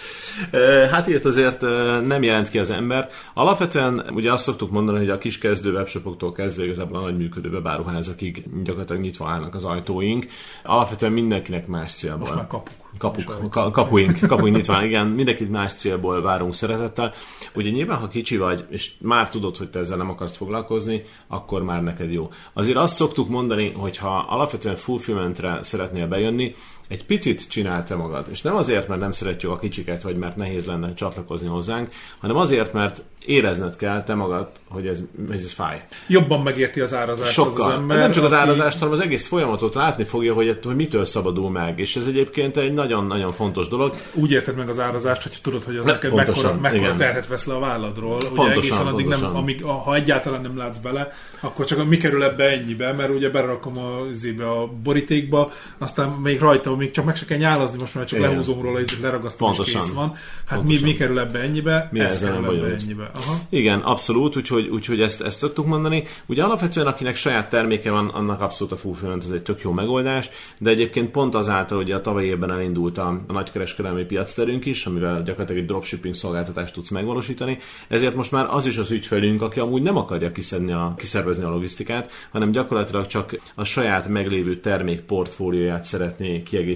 hát 0.92 1.06
ilyet 1.06 1.24
azért 1.24 1.60
nem 2.06 2.22
jelent 2.22 2.50
ki 2.50 2.58
az 2.58 2.70
ember. 2.70 3.08
Alapvetően 3.34 4.04
ugye 4.10 4.32
azt 4.32 4.42
szoktuk 4.44 4.70
mondani, 4.70 4.98
hogy 4.98 5.10
a 5.10 5.18
kis 5.18 5.38
kezdő 5.38 5.72
webshopoktól 5.72 6.32
kezdve 6.32 6.64
igazából 6.64 6.98
a 6.98 7.00
nagy 7.00 7.16
működő 7.16 7.48
webáruházakig 7.48 8.44
gyakorlatilag 8.62 9.02
nyitva 9.02 9.28
állnak 9.28 9.54
az 9.54 9.64
ajtóink. 9.64 10.26
Alapvetően 10.62 11.12
mindenkinek 11.12 11.66
más 11.66 11.92
célból. 11.92 12.18
Most 12.18 12.34
már 12.34 12.46
kapuk. 12.46 12.87
Kapuk, 12.98 13.50
ka, 13.50 13.70
kapuink, 13.70 14.18
kapuink 14.26 14.56
nyitva, 14.56 14.84
igen, 14.84 15.06
mindenkit 15.06 15.50
más 15.50 15.72
célból 15.72 16.22
várunk 16.22 16.54
szeretettel. 16.54 17.12
Ugye 17.54 17.70
nyilván, 17.70 17.98
ha 17.98 18.08
kicsi 18.08 18.36
vagy, 18.36 18.64
és 18.70 18.92
már 19.00 19.28
tudod, 19.28 19.56
hogy 19.56 19.70
te 19.70 19.78
ezzel 19.78 19.96
nem 19.96 20.10
akarsz 20.10 20.36
foglalkozni, 20.36 21.04
akkor 21.26 21.62
már 21.62 21.82
neked 21.82 22.12
jó. 22.12 22.28
Azért 22.52 22.76
azt 22.76 22.94
szoktuk 22.94 23.28
mondani, 23.28 23.70
hogy 23.70 23.96
ha 23.96 24.26
alapvetően 24.28 24.76
fulfillmentre 24.76 25.58
szeretnél 25.62 26.06
bejönni, 26.06 26.54
egy 26.88 27.04
picit 27.04 27.48
csinálta 27.48 27.96
magad. 27.96 28.26
És 28.30 28.42
nem 28.42 28.56
azért, 28.56 28.88
mert 28.88 29.00
nem 29.00 29.12
szeretjük 29.12 29.50
a 29.50 29.58
kicsiket, 29.58 30.02
vagy 30.02 30.16
mert 30.16 30.36
nehéz 30.36 30.66
lenne 30.66 30.94
csatlakozni 30.94 31.48
hozzánk, 31.48 31.88
hanem 32.18 32.36
azért, 32.36 32.72
mert 32.72 33.02
érezned 33.28 33.76
kell 33.76 34.02
te 34.02 34.14
magad, 34.14 34.48
hogy 34.68 34.86
ez, 34.86 35.02
hogy 35.28 35.36
ez 35.36 35.52
fáj. 35.52 35.84
Jobban 36.06 36.42
megérti 36.42 36.80
az 36.80 36.94
árazást 36.94 37.32
Sokkal. 37.32 37.66
az 37.66 37.74
ember. 37.74 37.98
Nem 37.98 38.10
csak 38.10 38.24
az 38.24 38.32
árazást, 38.32 38.78
hanem 38.78 38.94
az 38.94 39.00
egész 39.00 39.26
folyamatot 39.26 39.74
látni 39.74 40.04
fogja, 40.04 40.34
hogy, 40.34 40.58
hogy 40.64 40.76
mitől 40.76 41.04
szabadul 41.04 41.50
meg. 41.50 41.78
És 41.78 41.96
ez 41.96 42.06
egyébként 42.06 42.56
egy 42.56 42.72
nagyon-nagyon 42.72 43.32
fontos 43.32 43.68
dolog. 43.68 43.94
Úgy 44.12 44.30
érted 44.30 44.56
meg 44.56 44.68
az 44.68 44.78
árazást, 44.78 45.22
hogy 45.22 45.38
tudod, 45.42 45.64
hogy 45.64 45.76
az 45.76 45.84
ne, 45.84 45.92
neked 45.92 46.10
pontosan, 46.10 46.56
mekkora, 46.56 46.80
mekkora 46.80 46.98
terhet 46.98 47.26
vesz 47.26 47.46
le 47.46 47.54
a 47.54 47.58
válladról. 47.58 48.16
Pontosan, 48.16 48.46
ugye 48.46 48.56
egészen 48.56 48.86
addig 48.86 49.04
pontosan. 49.04 49.32
nem, 49.32 49.42
amíg, 49.42 49.62
ha 49.62 49.94
egyáltalán 49.94 50.40
nem 50.40 50.56
látsz 50.56 50.78
bele, 50.78 51.12
akkor 51.40 51.64
csak 51.64 51.88
mi 51.88 51.96
kerül 51.96 52.22
ebbe 52.24 52.44
ennyibe, 52.44 52.92
mert 52.92 53.10
ugye 53.10 53.30
berakom 53.30 53.78
a, 53.78 54.00
a 54.42 54.66
borítékba, 54.82 55.50
aztán 55.78 56.08
még 56.08 56.40
rajta, 56.40 56.70
még 56.78 56.90
csak 56.90 57.04
meg 57.04 57.16
se 57.16 57.24
kell 57.24 57.38
nyálazni, 57.38 57.78
most 57.78 57.94
már 57.94 58.04
csak 58.04 58.18
Igen. 58.18 58.30
lehúzom 58.30 58.62
róla, 58.62 58.80
és 58.80 59.00
leragasztom, 59.00 59.48
Pontosan. 59.48 59.80
és 59.80 59.86
kész 59.86 59.94
van. 59.94 60.14
Hát 60.46 60.62
mi, 60.62 60.78
mi 60.82 60.92
kerül 60.92 61.18
ebbe 61.18 61.38
ennyibe? 61.38 61.88
Mi 61.92 62.00
ez 62.00 62.20
kerül 62.20 62.44
ebbe 62.44 62.76
ennyibe. 62.80 63.10
Aha. 63.14 63.34
Igen, 63.48 63.80
abszolút, 63.80 64.36
úgyhogy, 64.36 64.68
úgyhogy 64.68 65.00
ezt, 65.00 65.22
ezt 65.22 65.38
szoktuk 65.38 65.66
mondani. 65.66 66.04
Ugye 66.26 66.42
alapvetően, 66.42 66.86
akinek 66.86 67.16
saját 67.16 67.48
terméke 67.48 67.90
van, 67.90 68.08
annak 68.08 68.40
abszolút 68.40 68.72
a 68.72 68.76
fulfillment 68.76 69.24
ez 69.24 69.30
egy 69.30 69.42
tök 69.42 69.60
jó 69.60 69.72
megoldás, 69.72 70.30
de 70.58 70.70
egyébként 70.70 71.10
pont 71.10 71.34
azáltal, 71.34 71.76
hogy 71.76 71.90
a 71.90 72.00
tavalyi 72.00 72.26
évben 72.26 72.50
elindult 72.50 72.98
a, 72.98 73.22
a 73.26 73.32
nagykereskedelmi 73.32 74.04
piacterünk 74.04 74.66
is, 74.66 74.86
amivel 74.86 75.22
gyakorlatilag 75.22 75.60
egy 75.60 75.66
dropshipping 75.66 76.14
szolgáltatást 76.14 76.74
tudsz 76.74 76.90
megvalósítani, 76.90 77.58
ezért 77.88 78.14
most 78.14 78.32
már 78.32 78.46
az 78.50 78.66
is 78.66 78.76
az 78.76 78.90
ügyfelünk, 78.90 79.42
aki 79.42 79.60
amúgy 79.60 79.82
nem 79.82 79.96
akarja 79.96 80.32
kiszedni 80.32 80.72
a, 80.72 80.94
kiszervezni 80.96 81.44
a 81.44 81.50
logisztikát, 81.50 82.10
hanem 82.30 82.50
gyakorlatilag 82.50 83.06
csak 83.06 83.36
a 83.54 83.64
saját 83.64 84.08
meglévő 84.08 84.56
termék 84.56 85.00
portfólióját 85.00 85.84
szeretné 85.84 86.42
kiegészíteni 86.42 86.67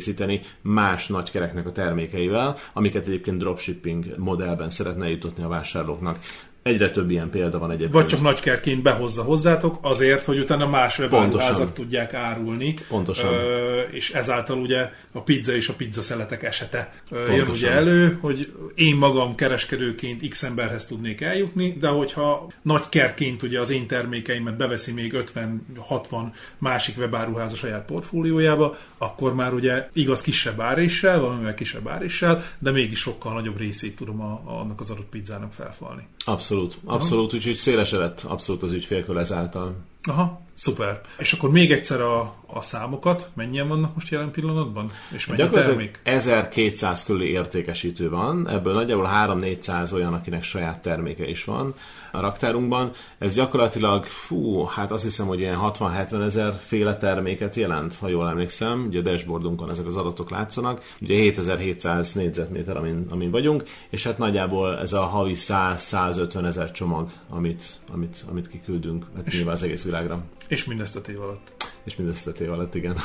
más 0.63 1.07
nagykereknek 1.07 1.67
a 1.67 1.73
termékeivel, 1.73 2.57
amiket 2.73 3.07
egyébként 3.07 3.39
dropshipping 3.39 4.15
modellben 4.17 4.71
szeretne 4.71 5.11
jutatni 5.11 5.43
a 5.43 5.49
vásárlóknak 5.49 6.19
Egyre 6.63 6.91
több 6.91 7.11
ilyen 7.11 7.31
példa 7.31 7.59
van 7.59 7.71
egyébként. 7.71 7.93
Vagy 7.93 8.07
csak 8.07 8.21
nagykerként 8.21 8.83
behozza 8.83 9.23
hozzátok, 9.23 9.79
azért, 9.81 10.25
hogy 10.25 10.39
utána 10.39 10.67
más 10.67 10.99
webáruházak 10.99 11.73
tudják 11.73 12.15
árulni. 12.15 12.75
Pontosan. 12.89 13.35
Ö, 13.35 13.81
és 13.81 14.11
ezáltal 14.11 14.59
ugye 14.59 14.91
a 15.13 15.23
pizza 15.23 15.55
és 15.55 15.69
a 15.69 15.73
pizza 15.73 16.03
szeletek 16.03 16.43
esete 16.43 16.95
Pontosan. 17.09 17.37
jön 17.37 17.49
ugye 17.49 17.71
elő, 17.71 18.19
hogy 18.21 18.53
én 18.75 18.97
magam 18.97 19.35
kereskedőként 19.35 20.29
x 20.29 20.43
emberhez 20.43 20.85
tudnék 20.85 21.21
eljutni, 21.21 21.77
de 21.81 21.89
hogyha 21.89 22.47
nagykerként 22.63 23.43
ugye 23.43 23.61
az 23.61 23.71
én 23.71 23.87
termékeimet 23.87 24.57
beveszi 24.57 24.93
még 24.93 25.15
50-60 25.35 26.33
másik 26.59 26.99
webáruház 26.99 27.53
a 27.53 27.57
saját 27.57 27.85
portfóliójába, 27.85 28.77
akkor 28.99 29.35
már 29.35 29.53
ugye 29.53 29.89
igaz 29.93 30.21
kisebb 30.21 30.61
áréssel, 30.61 31.21
valamivel 31.21 31.55
kisebb 31.55 31.89
áréssel, 31.89 32.45
de 32.59 32.71
mégis 32.71 32.99
sokkal 32.99 33.33
nagyobb 33.33 33.59
részét 33.59 33.97
tudom 33.97 34.21
a, 34.21 34.43
annak 34.61 34.81
az 34.81 34.91
adott 34.91 35.09
pizzának 35.09 35.53
felfalni. 35.53 36.07
Abszolút, 36.25 36.79
abszolút, 36.85 37.35
úgyhogy 37.35 37.55
szélesedett 37.55 38.21
abszolút 38.21 38.63
az 38.63 38.73
ügyfélkör 38.73 39.17
ezáltal. 39.17 39.77
Aha, 40.03 40.41
szuper. 40.55 41.01
És 41.19 41.33
akkor 41.33 41.51
még 41.51 41.73
egyszer 41.73 42.01
a, 42.01 42.35
a 42.47 42.63
számokat, 42.63 43.31
mennyien 43.35 43.69
vannak 43.69 43.95
most 43.95 44.11
jelen 44.11 44.31
pillanatban? 44.31 44.91
És 45.15 45.27
mennyi 45.27 45.49
termék? 45.51 46.01
1200 46.03 47.05
körüli 47.05 47.31
értékesítő 47.31 48.11
van, 48.11 48.49
ebből 48.49 48.73
nagyjából 48.73 49.11
3-400 49.15 49.93
olyan, 49.93 50.15
akinek 50.15 50.43
saját 50.43 50.83
terméke 50.83 51.29
is 51.29 51.45
van 51.45 51.75
a 52.13 52.21
raktárunkban. 52.21 52.91
Ez 53.19 53.35
gyakorlatilag, 53.35 54.05
fú, 54.05 54.65
hát 54.65 54.91
azt 54.91 55.03
hiszem, 55.03 55.27
hogy 55.27 55.39
ilyen 55.39 55.59
60-70 55.63 56.25
ezer 56.25 56.55
féle 56.55 56.97
terméket 56.97 57.57
jelent, 57.57 57.95
ha 57.95 58.09
jól 58.09 58.29
emlékszem. 58.29 58.85
Ugye 58.89 58.99
a 58.99 59.03
dashboardunkon 59.03 59.71
ezek 59.71 59.87
az 59.87 59.97
adatok 59.97 60.31
látszanak. 60.31 60.83
Ugye 61.01 61.15
7700 61.15 62.13
négyzetméter, 62.13 62.77
amin, 62.77 63.07
amin 63.11 63.31
vagyunk, 63.31 63.63
és 63.91 64.05
hát 64.05 64.19
nagyjából 64.19 64.79
ez 64.79 64.93
a 64.93 65.01
havi 65.01 65.35
100-150 65.37 66.45
ezer 66.45 66.71
csomag, 66.71 67.11
amit, 67.29 67.63
amit, 67.93 68.25
amit 68.31 68.49
kiküldünk, 68.49 69.07
hát 69.17 69.33
nyilván 69.33 69.55
az 69.55 69.63
egész 69.63 69.85
világra. 69.85 70.23
És 70.49 70.65
mindezt 70.65 70.97
a 70.97 71.01
év 71.11 71.21
alatt. 71.21 71.53
És 71.85 71.97
mindezt 71.97 72.27
a 72.27 72.33
év 72.43 72.53
alatt, 72.53 72.75
igen. 72.75 72.97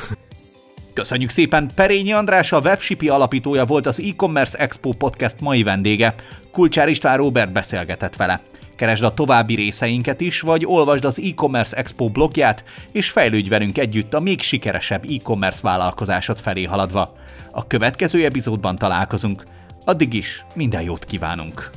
Köszönjük 0.93 1.29
szépen! 1.29 1.71
Perényi 1.75 2.11
András, 2.11 2.51
a 2.51 2.59
Webshipi 2.59 3.09
alapítója 3.09 3.65
volt 3.65 3.85
az 3.85 4.01
e-commerce 4.01 4.57
Expo 4.57 4.91
podcast 4.91 5.39
mai 5.39 5.63
vendége. 5.63 6.15
Kulcsár 6.51 6.89
István 6.89 7.17
Robert 7.17 7.51
beszélgetett 7.51 8.15
vele. 8.15 8.41
Keresd 8.77 9.03
a 9.03 9.13
további 9.13 9.55
részeinket 9.55 10.21
is, 10.21 10.41
vagy 10.41 10.65
olvasd 10.65 11.05
az 11.05 11.19
e-commerce 11.19 11.77
Expo 11.77 12.09
blogját, 12.09 12.63
és 12.91 13.09
fejlődj 13.09 13.49
velünk 13.49 13.77
együtt 13.77 14.13
a 14.13 14.19
még 14.19 14.41
sikeresebb 14.41 15.05
e-commerce 15.09 15.59
vállalkozásod 15.63 16.39
felé 16.39 16.63
haladva. 16.63 17.15
A 17.51 17.67
következő 17.67 18.25
epizódban 18.25 18.77
találkozunk. 18.77 19.47
Addig 19.85 20.13
is 20.13 20.45
minden 20.53 20.81
jót 20.81 21.05
kívánunk! 21.05 21.69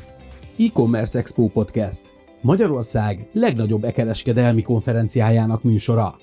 E-commerce 0.59 1.19
Expo 1.19 1.47
Podcast 1.47 2.19
Magyarország 2.41 3.29
legnagyobb 3.33 3.85
ekereskedelmi 3.85 4.63
konferenciájának 4.63 5.63
műsora. 5.63 6.19